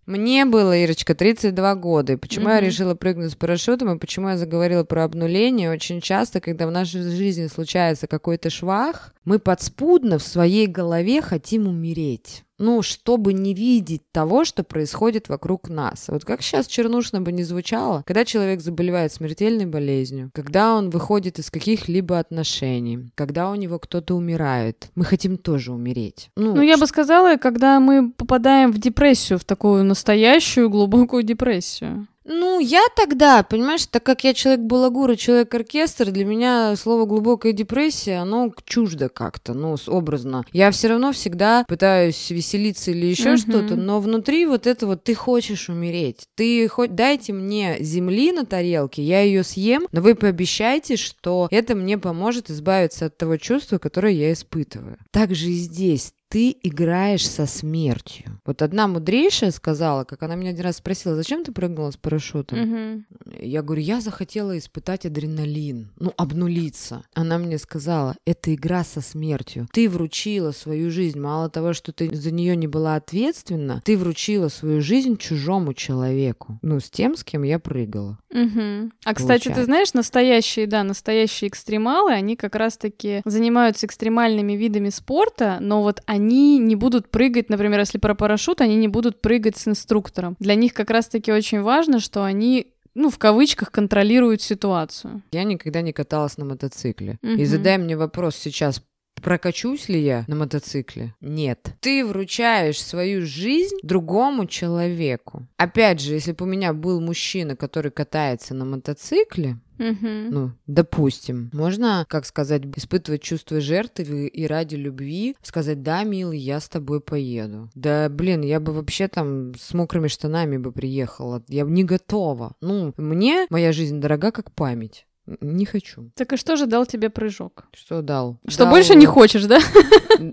Мне 0.04 0.44
было, 0.44 0.76
Ирочка, 0.76 1.14
32 1.14 1.74
года. 1.76 2.14
И 2.14 2.16
почему 2.16 2.48
mm-hmm. 2.48 2.54
я 2.54 2.60
решила 2.60 2.94
прыгнуть 2.94 3.32
с 3.32 3.36
парашютом, 3.36 3.94
и 3.94 3.98
почему 3.98 4.30
я 4.30 4.36
заговорила 4.36 4.84
про 4.84 5.04
обнуление? 5.04 5.70
Очень 5.70 6.00
часто, 6.00 6.40
когда 6.40 6.66
в 6.66 6.72
нашей 6.72 7.02
жизни 7.02 7.46
случается 7.46 8.08
какой-то 8.08 8.50
швах, 8.50 9.14
мы 9.24 9.38
подспудно 9.38 10.18
в 10.18 10.22
своей 10.22 10.66
голове 10.66 11.22
хотим 11.22 11.68
умереть 11.68 12.44
ну, 12.58 12.82
чтобы 12.82 13.32
не 13.32 13.54
видеть 13.54 14.02
того, 14.12 14.44
что 14.44 14.62
происходит 14.62 15.28
вокруг 15.28 15.68
нас. 15.68 16.06
Вот 16.08 16.24
как 16.24 16.42
сейчас 16.42 16.66
чернушно 16.66 17.20
бы 17.20 17.32
не 17.32 17.42
звучало, 17.42 18.02
когда 18.06 18.24
человек 18.24 18.60
заболевает 18.60 19.12
смертельной 19.12 19.66
болезнью, 19.66 20.30
когда 20.34 20.74
он 20.74 20.90
выходит 20.90 21.38
из 21.38 21.50
каких-либо 21.50 22.18
отношений, 22.18 23.10
когда 23.14 23.50
у 23.50 23.54
него 23.54 23.78
кто-то 23.78 24.14
умирает, 24.14 24.90
мы 24.94 25.04
хотим 25.04 25.36
тоже 25.36 25.72
умереть. 25.72 26.30
Ну, 26.36 26.54
ну 26.54 26.62
я 26.62 26.76
бы 26.76 26.86
сказала, 26.86 27.36
когда 27.36 27.80
мы 27.80 28.12
попадаем 28.12 28.72
в 28.72 28.78
депрессию, 28.78 29.38
в 29.38 29.44
такую 29.44 29.84
настоящую 29.84 30.70
глубокую 30.70 31.22
депрессию. 31.22 32.06
Ну, 32.24 32.60
я 32.60 32.82
тогда, 32.96 33.42
понимаешь, 33.42 33.86
так 33.86 34.02
как 34.02 34.24
я 34.24 34.34
человек 34.34 34.60
балагур 34.60 35.16
человек-оркестр, 35.16 36.10
для 36.10 36.24
меня 36.24 36.76
слово 36.76 37.04
«глубокая 37.06 37.52
депрессия», 37.52 38.18
оно 38.18 38.52
чуждо 38.64 39.08
как-то, 39.08 39.54
ну, 39.54 39.76
образно. 39.86 40.44
Я 40.52 40.70
все 40.70 40.88
равно 40.88 41.12
всегда 41.12 41.64
пытаюсь 41.66 42.30
веселиться 42.30 42.90
или 42.90 43.06
еще 43.06 43.34
mm-hmm. 43.34 43.36
что-то, 43.36 43.76
но 43.76 44.00
внутри 44.00 44.46
вот 44.46 44.66
это 44.66 44.86
вот 44.86 45.04
ты 45.04 45.14
хочешь 45.14 45.68
умереть. 45.68 46.28
Ты 46.36 46.68
хоть 46.68 46.94
дайте 46.94 47.32
мне 47.32 47.76
земли 47.80 48.32
на 48.32 48.46
тарелке, 48.46 49.02
я 49.02 49.22
ее 49.22 49.42
съем, 49.42 49.86
но 49.92 50.00
вы 50.00 50.14
пообещайте, 50.14 50.96
что 50.96 51.48
это 51.50 51.74
мне 51.74 51.98
поможет 51.98 52.50
избавиться 52.50 53.06
от 53.06 53.16
того 53.16 53.36
чувства, 53.36 53.78
которое 53.78 54.12
я 54.12 54.32
испытываю. 54.32 54.98
Так 55.10 55.34
же 55.34 55.48
и 55.48 55.54
здесь 55.54 56.12
ты 56.32 56.56
играешь 56.62 57.28
со 57.28 57.44
смертью. 57.44 58.40
Вот 58.46 58.62
одна 58.62 58.88
мудрейшая 58.88 59.50
сказала, 59.50 60.04
как 60.04 60.22
она 60.22 60.34
меня 60.34 60.52
один 60.52 60.64
раз 60.64 60.78
спросила, 60.78 61.14
зачем 61.14 61.44
ты 61.44 61.52
прыгнула 61.52 61.90
с 61.90 61.98
парашютом? 61.98 62.58
Угу. 62.58 63.02
Я 63.40 63.62
говорю, 63.62 63.82
я 63.82 64.00
захотела 64.00 64.56
испытать 64.56 65.06
адреналин, 65.06 65.90
ну, 65.98 66.12
обнулиться. 66.16 67.04
Она 67.14 67.38
мне 67.38 67.58
сказала, 67.58 68.16
это 68.26 68.54
игра 68.54 68.84
со 68.84 69.00
смертью. 69.00 69.68
Ты 69.72 69.88
вручила 69.88 70.52
свою 70.52 70.90
жизнь, 70.90 71.18
мало 71.18 71.48
того, 71.48 71.72
что 71.72 71.92
ты 71.92 72.14
за 72.14 72.30
нее 72.30 72.56
не 72.56 72.66
была 72.66 72.96
ответственна, 72.96 73.82
ты 73.84 73.96
вручила 73.96 74.48
свою 74.48 74.80
жизнь 74.80 75.16
чужому 75.16 75.74
человеку. 75.74 76.58
Ну, 76.62 76.80
с 76.80 76.90
тем, 76.90 77.16
с 77.16 77.24
кем 77.24 77.42
я 77.42 77.58
прыгала. 77.58 78.18
Угу. 78.30 78.90
А, 79.04 79.14
кстати, 79.14 79.48
ты 79.48 79.64
знаешь, 79.64 79.92
настоящие, 79.94 80.66
да, 80.66 80.82
настоящие 80.82 81.48
экстремалы, 81.48 82.12
они 82.12 82.36
как 82.36 82.54
раз-таки 82.54 83.22
занимаются 83.24 83.86
экстремальными 83.86 84.54
видами 84.54 84.88
спорта, 84.88 85.58
но 85.60 85.82
вот 85.82 86.02
они 86.06 86.58
не 86.58 86.76
будут 86.76 87.10
прыгать, 87.10 87.48
например, 87.50 87.80
если 87.80 87.98
про 87.98 88.14
парашют, 88.14 88.60
они 88.60 88.76
не 88.76 88.88
будут 88.88 89.20
прыгать 89.20 89.56
с 89.56 89.68
инструктором. 89.68 90.36
Для 90.38 90.54
них 90.54 90.74
как 90.74 90.90
раз-таки 90.90 91.32
очень 91.32 91.60
важно, 91.62 92.00
что 92.00 92.24
они 92.24 92.71
ну, 92.94 93.10
в 93.10 93.18
кавычках, 93.18 93.70
контролируют 93.70 94.42
ситуацию. 94.42 95.22
Я 95.32 95.44
никогда 95.44 95.80
не 95.80 95.92
каталась 95.92 96.36
на 96.36 96.44
мотоцикле. 96.44 97.18
Мгм. 97.22 97.38
И 97.38 97.44
задай 97.44 97.78
мне 97.78 97.96
вопрос 97.96 98.36
сейчас, 98.36 98.82
прокачусь 99.22 99.88
ли 99.88 100.00
я 100.02 100.24
на 100.26 100.36
мотоцикле? 100.36 101.14
Нет. 101.20 101.74
Ты 101.80 102.04
вручаешь 102.04 102.82
свою 102.82 103.24
жизнь 103.24 103.76
другому 103.82 104.46
человеку. 104.46 105.46
Опять 105.56 106.00
же, 106.00 106.14
если 106.14 106.32
бы 106.32 106.44
у 106.44 106.48
меня 106.48 106.72
был 106.72 107.00
мужчина, 107.00 107.56
который 107.56 107.90
катается 107.90 108.54
на 108.54 108.64
мотоцикле, 108.64 109.58
Мгм. 109.78 110.30
ну, 110.30 110.50
допустим, 110.66 111.50
можно, 111.52 112.06
как 112.08 112.24
сказать, 112.26 112.62
испытывать 112.76 113.22
чувство 113.22 113.60
жертвы 113.60 114.28
и 114.28 114.46
ради 114.46 114.76
любви 114.76 115.36
сказать, 115.42 115.82
да, 115.82 116.04
милый, 116.04 116.38
я 116.38 116.60
с 116.60 116.68
тобой 116.68 117.00
поеду. 117.00 117.68
Да, 117.74 118.08
блин, 118.08 118.42
я 118.42 118.60
бы 118.60 118.72
вообще 118.72 119.08
там 119.08 119.54
с 119.56 119.74
мокрыми 119.74 120.08
штанами 120.08 120.56
бы 120.56 120.70
приехала. 120.72 121.42
Я 121.48 121.64
бы 121.64 121.70
не 121.72 121.84
готова. 121.84 122.52
Ну, 122.60 122.92
мне 122.96 123.46
моя 123.50 123.72
жизнь 123.72 124.00
дорога 124.00 124.30
как 124.30 124.52
память. 124.52 125.06
Не 125.40 125.64
хочу. 125.64 126.10
Так 126.14 126.32
и 126.32 126.36
что 126.36 126.56
же 126.56 126.66
дал 126.66 126.86
тебе 126.86 127.10
прыжок? 127.10 127.64
Что 127.72 128.02
дал? 128.02 128.38
Что 128.46 128.64
Дал- 128.64 128.72
больше 128.72 128.94
не 128.94 129.06
хочешь, 129.06 129.44
да? 129.44 129.58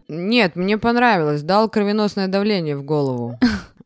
Нет, 0.08 0.56
мне 0.56 0.78
понравилось. 0.78 1.42
Дал 1.42 1.70
кровеносное 1.70 2.28
давление 2.28 2.78
в 2.78 2.84
голову. 2.84 3.38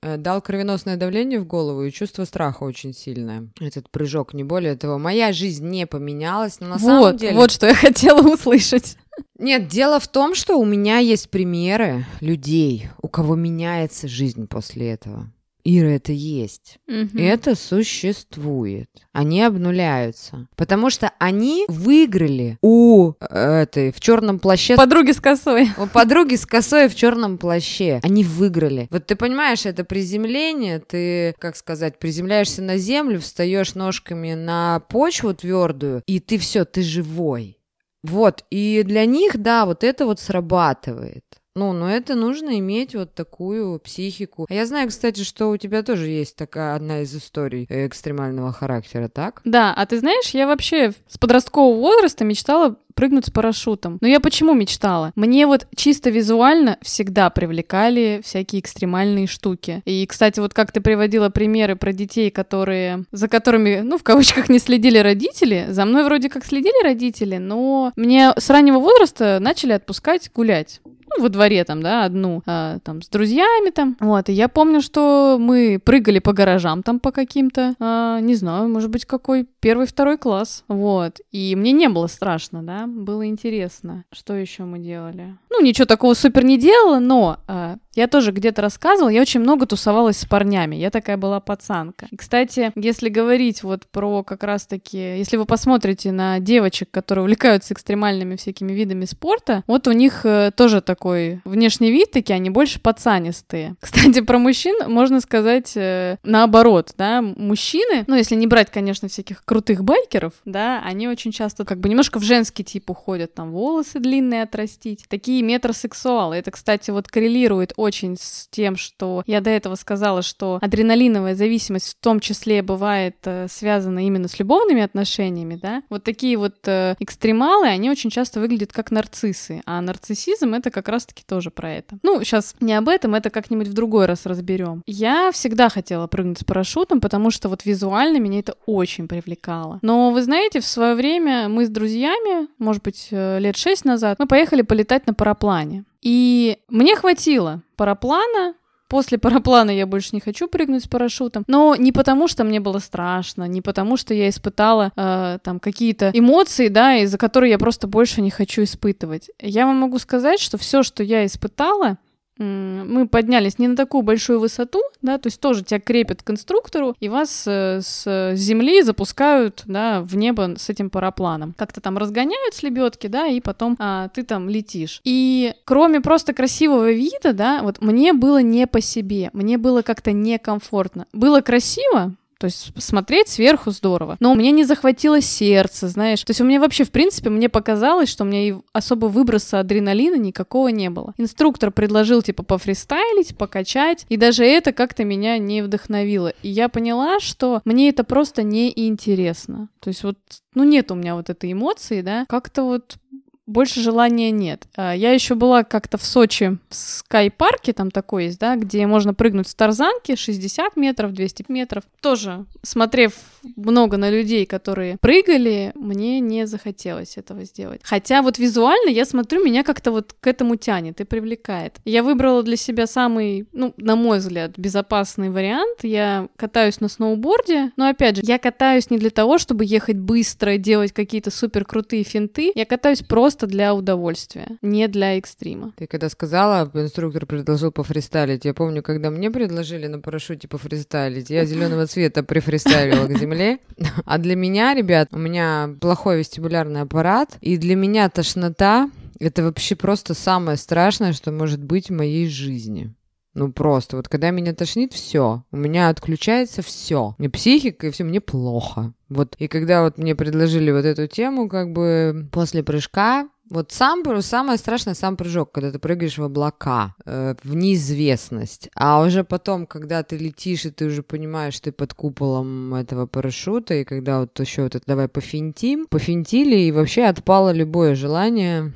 Э, 0.01 0.17
Дал 0.17 0.41
кровеносное 0.41 0.97
давление 0.97 1.39
в 1.39 1.47
голову 1.47 1.83
и 1.83 1.91
чувство 1.91 2.25
страха 2.25 2.63
очень 2.63 2.93
сильное. 2.93 3.47
Этот 3.61 3.89
прыжок, 3.89 4.33
не 4.33 4.43
более 4.43 4.75
того. 4.75 4.97
Моя 4.97 5.31
жизнь 5.31 5.67
не 5.67 5.87
поменялась, 5.87 6.59
но 6.59 6.67
на 6.67 6.79
самом 6.79 6.99
вот, 6.99 7.15
деле... 7.17 7.35
вот 7.35 7.51
что 7.51 7.67
я 7.67 7.75
хотела 7.75 8.21
услышать. 8.21 8.97
Нет, 9.39 9.67
дело 9.67 9.99
в 9.99 10.07
том, 10.07 10.35
что 10.35 10.57
у 10.57 10.65
меня 10.65 10.97
есть 10.97 11.29
примеры 11.29 12.05
людей, 12.19 12.89
у 13.01 13.07
кого 13.07 13.35
меняется 13.35 14.07
жизнь 14.07 14.47
после 14.47 14.91
этого. 14.91 15.31
Ира, 15.65 15.91
это 15.91 16.11
есть. 16.11 16.79
Мгм. 16.87 17.17
Это 17.17 17.55
существует. 17.55 18.89
Они 19.13 19.41
обнуляются. 19.41 20.47
Потому 20.57 20.89
что 20.89 21.11
они 21.19 21.65
выиграли 21.69 22.57
у 22.61 23.13
э, 23.21 23.61
этой 23.61 23.91
в 23.93 23.99
черном 24.01 24.39
плаще 24.39 24.75
Подруги 24.75 25.11
с 25.11 25.21
косой. 25.21 25.69
у 25.77 25.87
подруги 25.87 26.35
с 26.35 26.45
косой 26.45 26.89
в 26.89 26.95
черном 26.95 27.37
плаще. 27.37 28.01
Они 28.03 28.23
выиграли. 28.23 28.87
Вот 28.91 29.05
ты 29.05 29.15
понимаешь, 29.15 29.65
это 29.65 29.85
приземление, 29.85 30.79
ты, 30.79 31.33
как 31.39 31.55
сказать, 31.55 31.97
приземляешься 31.97 32.61
на 32.61 32.77
землю, 32.77 33.21
встаешь 33.21 33.75
ножками 33.75 34.33
на 34.33 34.81
почву 34.89 35.33
твердую, 35.33 36.03
и 36.05 36.19
ты 36.19 36.37
все, 36.37 36.65
ты 36.65 36.81
живой. 36.81 37.57
Вот, 38.03 38.43
и 38.49 38.83
для 38.85 39.05
них, 39.05 39.37
да, 39.37 39.65
вот 39.65 39.83
это 39.85 40.05
вот 40.05 40.19
срабатывает. 40.19 41.23
Ну, 41.55 41.71
но 41.71 41.89
это 41.89 42.15
нужно 42.15 42.57
иметь 42.59 42.95
вот 42.95 43.13
такую 43.13 43.77
психику. 43.79 44.47
А 44.49 44.53
я 44.53 44.65
знаю, 44.65 44.89
кстати, 44.89 45.23
что 45.23 45.49
у 45.49 45.57
тебя 45.57 45.83
тоже 45.83 46.07
есть 46.07 46.35
такая 46.35 46.75
одна 46.75 47.01
из 47.01 47.15
историй 47.15 47.67
э, 47.69 47.85
экстремального 47.85 48.51
характера, 48.51 49.07
так? 49.07 49.41
Да, 49.45 49.71
а 49.71 49.85
ты 49.85 49.99
знаешь, 49.99 50.29
я 50.29 50.47
вообще 50.47 50.93
с 51.07 51.17
подросткового 51.19 51.79
возраста 51.79 52.23
мечтала 52.23 52.75
прыгнуть 52.95 53.27
с 53.27 53.29
парашютом. 53.29 53.97
Но 54.01 54.07
я 54.07 54.19
почему 54.19 54.53
мечтала? 54.53 55.11
Мне 55.15 55.45
вот 55.45 55.67
чисто 55.75 56.09
визуально 56.09 56.77
всегда 56.81 57.29
привлекали 57.29 58.21
всякие 58.23 58.61
экстремальные 58.61 59.27
штуки. 59.27 59.81
И, 59.85 60.05
кстати, 60.07 60.39
вот 60.39 60.53
как 60.53 60.71
ты 60.71 60.81
приводила 60.81 61.29
примеры 61.29 61.75
про 61.75 61.91
детей, 61.91 62.31
которые, 62.31 63.05
за 63.11 63.27
которыми, 63.27 63.81
ну, 63.81 63.97
в 63.97 64.03
кавычках, 64.03 64.49
не 64.49 64.59
следили 64.59 64.97
родители, 64.97 65.67
за 65.69 65.85
мной 65.85 66.03
вроде 66.03 66.29
как 66.29 66.45
следили 66.45 66.83
родители, 66.83 67.37
но 67.37 67.91
мне 67.95 68.33
с 68.35 68.49
раннего 68.49 68.79
возраста 68.79 69.37
начали 69.39 69.73
отпускать 69.73 70.31
гулять 70.33 70.81
ну, 71.17 71.23
во 71.23 71.29
дворе 71.29 71.63
там, 71.63 71.81
да, 71.81 72.05
одну, 72.05 72.41
а, 72.45 72.79
там, 72.79 73.01
с 73.01 73.09
друзьями 73.09 73.69
там, 73.69 73.97
вот, 73.99 74.29
и 74.29 74.33
я 74.33 74.47
помню, 74.47 74.81
что 74.81 75.37
мы 75.39 75.79
прыгали 75.83 76.19
по 76.19 76.33
гаражам 76.33 76.83
там 76.83 76.99
по 76.99 77.11
каким-то, 77.11 77.75
а, 77.79 78.19
не 78.19 78.35
знаю, 78.35 78.69
может 78.69 78.89
быть, 78.89 79.05
какой 79.05 79.47
первый, 79.59 79.87
второй 79.87 80.17
класс, 80.17 80.63
вот, 80.67 81.19
и 81.31 81.55
мне 81.55 81.71
не 81.71 81.89
было 81.89 82.07
страшно, 82.07 82.63
да, 82.63 82.85
было 82.87 83.25
интересно, 83.27 84.05
что 84.11 84.33
еще 84.33 84.63
мы 84.63 84.79
делали. 84.79 85.35
Ну, 85.49 85.61
ничего 85.61 85.85
такого 85.85 86.13
супер 86.13 86.43
не 86.43 86.57
делала, 86.57 86.99
но 86.99 87.37
а, 87.47 87.77
я 87.95 88.07
тоже 88.07 88.31
где-то 88.31 88.61
рассказывала, 88.61 89.09
я 89.09 89.21
очень 89.21 89.39
много 89.39 89.65
тусовалась 89.65 90.17
с 90.17 90.25
парнями, 90.25 90.75
я 90.75 90.89
такая 90.89 91.17
была 91.17 91.39
пацанка. 91.39 92.07
И, 92.09 92.17
кстати, 92.17 92.71
если 92.75 93.09
говорить 93.09 93.63
вот 93.63 93.85
про 93.87 94.23
как 94.23 94.43
раз-таки, 94.43 94.97
если 94.97 95.37
вы 95.37 95.45
посмотрите 95.45 96.11
на 96.11 96.39
девочек, 96.39 96.89
которые 96.89 97.23
увлекаются 97.23 97.73
экстремальными 97.73 98.35
всякими 98.35 98.73
видами 98.73 99.05
спорта, 99.05 99.63
вот 99.67 99.87
у 99.87 99.91
них 99.91 100.25
э, 100.25 100.51
тоже 100.55 100.81
такой 101.03 101.41
внешний 101.43 101.91
вид, 101.91 102.11
такие, 102.11 102.35
они 102.35 102.49
больше 102.49 102.79
пацанистые. 102.79 103.75
Кстати, 103.81 104.21
про 104.21 104.37
мужчин 104.39 104.89
можно 104.89 105.19
сказать 105.19 105.73
э, 105.75 106.15
наоборот, 106.23 106.93
да, 106.97 107.21
мужчины, 107.21 108.05
ну, 108.07 108.15
если 108.15 108.35
не 108.35 108.47
брать, 108.47 108.71
конечно, 108.71 109.09
всяких 109.09 109.43
крутых 109.43 109.83
байкеров, 109.83 110.31
да, 110.45 110.81
они 110.81 111.09
очень 111.09 111.33
часто 111.33 111.65
как 111.65 111.81
бы 111.81 111.89
немножко 111.89 112.19
в 112.19 112.23
женский 112.23 112.63
тип 112.63 112.89
уходят, 112.89 113.33
там 113.33 113.51
волосы 113.51 113.99
длинные 113.99 114.43
отрастить, 114.43 115.03
такие 115.09 115.41
метросексуалы. 115.41 116.37
Это, 116.37 116.51
кстати, 116.51 116.89
вот 116.89 117.09
коррелирует 117.09 117.73
очень 117.75 118.15
с 118.17 118.47
тем, 118.49 118.77
что 118.77 119.23
я 119.27 119.41
до 119.41 119.49
этого 119.49 119.75
сказала, 119.75 120.21
что 120.21 120.59
адреналиновая 120.61 121.35
зависимость 121.35 121.97
в 121.97 122.01
том 122.01 122.21
числе 122.21 122.61
бывает 122.61 123.17
э, 123.25 123.47
связана 123.49 124.05
именно 124.05 124.29
с 124.29 124.39
любовными 124.39 124.81
отношениями, 124.81 125.59
да. 125.61 125.83
Вот 125.89 126.05
такие 126.05 126.37
вот 126.37 126.65
э, 126.65 126.95
экстремалы, 126.99 127.67
они 127.67 127.91
очень 127.91 128.09
часто 128.09 128.39
выглядят 128.39 128.71
как 128.71 128.89
нарциссы, 128.89 129.61
а 129.65 129.81
нарциссизм 129.81 130.53
это 130.53 130.71
как 130.71 130.92
раз-таки 130.93 131.23
тоже 131.27 131.51
про 131.51 131.71
это. 131.71 131.97
Ну, 132.03 132.23
сейчас 132.23 132.55
не 132.59 132.73
об 132.73 132.87
этом, 132.87 133.15
это 133.15 133.29
как-нибудь 133.29 133.67
в 133.67 133.73
другой 133.73 134.05
раз 134.05 134.25
разберем. 134.25 134.81
Я 134.85 135.31
всегда 135.31 135.69
хотела 135.69 136.07
прыгнуть 136.07 136.39
с 136.39 136.43
парашютом, 136.43 137.01
потому 137.01 137.31
что 137.31 137.49
вот 137.49 137.65
визуально 137.65 138.17
меня 138.17 138.39
это 138.39 138.55
очень 138.65 139.07
привлекало. 139.07 139.79
Но 139.81 140.11
вы 140.11 140.23
знаете, 140.23 140.59
в 140.59 140.65
свое 140.65 140.95
время 140.95 141.49
мы 141.49 141.65
с 141.65 141.69
друзьями, 141.69 142.47
может 142.57 142.83
быть, 142.83 143.07
э, 143.11 143.39
лет 143.39 143.57
шесть 143.57 143.85
назад, 143.85 144.19
мы 144.19 144.27
поехали 144.27 144.61
полетать 144.61 145.07
на 145.07 145.13
параплане. 145.13 145.83
И 146.01 146.57
мне 146.69 146.95
хватило 146.95 147.61
параплана, 147.75 148.55
После 148.87 149.17
параплана 149.17 149.71
я 149.71 149.87
больше 149.87 150.09
не 150.13 150.19
хочу 150.19 150.47
прыгнуть 150.47 150.83
с 150.83 150.87
парашютом. 150.87 151.43
Но 151.47 151.75
не 151.75 151.91
потому, 151.91 152.27
что 152.27 152.43
мне 152.43 152.59
было 152.59 152.79
страшно, 152.79 153.45
не 153.45 153.61
потому, 153.61 153.97
что 153.97 154.13
я 154.13 154.29
испытала 154.29 154.91
э, 154.95 155.39
там 155.43 155.59
какие-то 155.59 156.11
эмоции, 156.13 156.67
да, 156.67 156.95
из-за 156.97 157.17
которые 157.17 157.51
я 157.51 157.57
просто 157.57 157.87
больше 157.87 158.21
не 158.21 158.29
хочу 158.29 158.63
испытывать. 158.63 159.29
Я 159.39 159.65
вам 159.65 159.77
могу 159.77 159.99
сказать, 159.99 160.39
что 160.39 160.57
все, 160.57 160.83
что 160.83 161.03
я 161.03 161.25
испытала, 161.25 161.97
мы 162.37 163.07
поднялись 163.07 163.59
не 163.59 163.67
на 163.67 163.75
такую 163.75 164.03
большую 164.03 164.39
высоту, 164.39 164.81
да, 165.01 165.17
то 165.17 165.27
есть 165.27 165.39
тоже 165.39 165.63
тебя 165.63 165.79
крепят 165.79 166.23
к 166.23 166.25
конструктору, 166.25 166.95
и 166.99 167.09
вас 167.09 167.43
э, 167.47 167.81
с 167.81 168.33
земли 168.35 168.81
запускают, 168.81 169.63
да, 169.65 170.01
в 170.01 170.15
небо 170.15 170.55
с 170.57 170.69
этим 170.69 170.89
парапланом. 170.89 171.53
Как-то 171.57 171.81
там 171.81 171.97
разгоняют 171.97 172.55
с 172.55 172.63
лебедки, 172.63 173.07
да, 173.07 173.27
и 173.27 173.39
потом 173.39 173.75
а, 173.79 174.09
ты 174.09 174.23
там 174.23 174.49
летишь. 174.49 175.01
И 175.03 175.53
кроме 175.65 176.01
просто 176.01 176.33
красивого 176.33 176.91
вида, 176.91 177.33
да, 177.33 177.61
вот 177.61 177.81
мне 177.81 178.13
было 178.13 178.41
не 178.41 178.67
по 178.67 178.81
себе, 178.81 179.29
мне 179.33 179.57
было 179.57 179.81
как-то 179.81 180.11
некомфортно. 180.11 181.05
Было 181.13 181.41
красиво, 181.41 182.13
то 182.37 182.45
есть 182.45 182.71
смотреть 182.81 183.29
сверху 183.29 183.71
здорово. 183.71 184.17
Но 184.19 184.33
мне 184.35 184.51
не 184.51 184.63
захватило 184.63 185.21
сердце, 185.21 185.87
знаешь. 185.87 186.23
То 186.23 186.31
есть 186.31 186.41
у 186.41 186.43
меня 186.43 186.59
вообще, 186.59 186.83
в 186.83 186.91
принципе, 186.91 187.29
мне 187.29 187.49
показалось, 187.49 188.09
что 188.09 188.23
у 188.23 188.27
меня 188.27 188.47
и 188.47 188.53
особо 188.73 189.07
выброса 189.07 189.59
адреналина 189.59 190.15
никакого 190.15 190.69
не 190.69 190.89
было. 190.89 191.13
Инструктор 191.17 191.71
предложил, 191.71 192.21
типа, 192.21 192.43
пофристайлить, 192.43 193.37
покачать, 193.37 194.05
и 194.09 194.17
даже 194.17 194.43
это 194.45 194.73
как-то 194.73 195.03
меня 195.03 195.37
не 195.37 195.61
вдохновило. 195.61 196.33
И 196.41 196.49
я 196.49 196.69
поняла, 196.69 197.19
что 197.19 197.61
мне 197.65 197.89
это 197.89 198.03
просто 198.03 198.43
неинтересно. 198.43 199.69
То 199.79 199.89
есть 199.89 200.03
вот, 200.03 200.17
ну, 200.55 200.63
нет 200.63 200.91
у 200.91 200.95
меня 200.95 201.15
вот 201.15 201.29
этой 201.29 201.51
эмоции, 201.51 202.01
да, 202.01 202.25
как-то 202.27 202.63
вот 202.63 202.95
больше 203.45 203.81
желания 203.81 204.31
нет. 204.31 204.67
А, 204.75 204.93
Я 204.93 205.11
еще 205.11 205.35
была 205.35 205.63
как-то 205.63 205.97
в 205.97 206.03
Сочи 206.03 206.57
в 206.69 206.75
скай-парке, 206.75 207.73
там 207.73 207.91
такой 207.91 208.25
есть, 208.25 208.39
да, 208.39 208.55
где 208.55 208.85
можно 208.87 209.13
прыгнуть 209.13 209.47
с 209.47 209.55
тарзанки 209.55 210.15
60 210.15 210.75
метров, 210.77 211.13
200 211.13 211.45
метров. 211.49 211.83
Тоже, 212.01 212.45
смотрев 212.61 213.13
много 213.55 213.97
на 213.97 214.09
людей, 214.09 214.45
которые 214.45 214.97
прыгали, 215.01 215.71
мне 215.75 216.19
не 216.19 216.47
захотелось 216.47 217.17
этого 217.17 217.43
сделать. 217.43 217.81
Хотя 217.83 218.21
вот 218.21 218.37
визуально 218.39 218.89
я 218.89 219.05
смотрю, 219.05 219.43
меня 219.43 219.63
как-то 219.63 219.91
вот 219.91 220.15
к 220.19 220.27
этому 220.27 220.55
тянет 220.55 221.01
и 221.01 221.03
привлекает. 221.03 221.77
Я 221.83 222.03
выбрала 222.03 222.43
для 222.43 222.55
себя 222.55 222.87
самый, 222.87 223.47
ну, 223.51 223.73
на 223.77 223.95
мой 223.95 224.19
взгляд, 224.19 224.57
безопасный 224.57 225.29
вариант. 225.29 225.79
Я 225.83 226.29
катаюсь 226.37 226.79
на 226.79 226.87
сноуборде, 226.87 227.71
но 227.75 227.87
опять 227.87 228.17
же, 228.17 228.21
я 228.25 228.39
катаюсь 228.39 228.89
не 228.89 228.97
для 228.97 229.09
того, 229.09 229.37
чтобы 229.37 229.65
ехать 229.65 229.97
быстро, 229.97 230.57
делать 230.57 230.93
какие-то 230.93 231.31
супер 231.31 231.65
крутые 231.65 232.03
финты. 232.03 232.51
Я 232.55 232.65
катаюсь 232.65 233.01
просто 233.01 233.32
для 233.41 233.73
удовольствия, 233.73 234.57
не 234.61 234.87
для 234.87 235.17
экстрима. 235.17 235.73
Ты 235.77 235.87
когда 235.87 236.09
сказала, 236.09 236.69
инструктор 236.73 237.25
предложил 237.25 237.71
пофристайлить, 237.71 238.45
я 238.45 238.53
помню, 238.53 238.81
когда 238.83 239.09
мне 239.09 239.31
предложили 239.31 239.87
на 239.87 239.99
парашюте 239.99 240.47
пофристайлить, 240.47 241.29
я 241.29 241.45
зеленого 241.45 241.87
цвета 241.87 242.23
прифристайлила 242.23 243.07
к 243.07 243.17
земле. 243.17 243.59
А 244.05 244.17
для 244.17 244.35
меня, 244.35 244.73
ребят, 244.73 245.09
у 245.11 245.17
меня 245.17 245.69
плохой 245.79 246.19
вестибулярный 246.19 246.81
аппарат, 246.81 247.37
и 247.41 247.57
для 247.57 247.75
меня 247.75 248.09
тошнота 248.09 248.89
Это 249.19 249.43
вообще 249.43 249.75
просто 249.75 250.13
самое 250.13 250.57
страшное, 250.57 251.13
что 251.13 251.31
может 251.31 251.63
быть 251.63 251.89
в 251.89 251.93
моей 251.93 252.27
жизни. 252.27 252.93
Ну 253.33 253.51
просто, 253.51 253.97
вот 253.97 254.07
когда 254.07 254.29
меня 254.29 254.53
тошнит, 254.53 254.93
все, 254.93 255.43
у 255.51 255.57
меня 255.57 255.89
отключается 255.89 256.61
все. 256.61 257.15
И 257.17 257.27
психика, 257.27 257.87
и 257.87 257.91
все, 257.91 258.03
мне 258.03 258.21
плохо. 258.21 258.93
Вот, 259.09 259.35
и 259.39 259.47
когда 259.47 259.83
вот 259.83 259.97
мне 259.97 260.15
предложили 260.15 260.71
вот 260.71 260.85
эту 260.85 261.07
тему, 261.07 261.49
как 261.49 261.71
бы 261.73 262.27
после 262.31 262.63
прыжка, 262.63 263.27
вот 263.49 263.71
сам, 263.71 264.03
самое 264.21 264.57
страшное 264.57 264.93
сам 264.93 265.17
прыжок, 265.17 265.51
когда 265.51 265.71
ты 265.71 265.77
прыгаешь 265.77 266.17
в 266.17 266.23
облака, 266.23 266.95
э, 267.05 267.35
в 267.43 267.55
неизвестность. 267.55 268.69
А 268.73 269.03
уже 269.03 269.23
потом, 269.23 269.67
когда 269.67 270.01
ты 270.01 270.17
летишь, 270.17 270.65
и 270.65 270.71
ты 270.71 270.85
уже 270.85 271.03
понимаешь, 271.03 271.59
ты 271.59 271.71
под 271.71 271.93
куполом 271.93 272.73
этого 272.73 273.05
парашюта, 273.05 273.75
и 273.75 273.83
когда 273.83 274.21
вот 274.21 274.39
еще 274.39 274.63
вот 274.63 274.75
это 274.75 274.85
давай 274.87 275.07
пофинтим, 275.07 275.87
пофинтили, 275.87 276.55
и 276.55 276.71
вообще 276.71 277.03
отпало 277.03 277.51
любое 277.51 277.95
желание, 277.95 278.73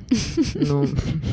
ну, 0.54 0.86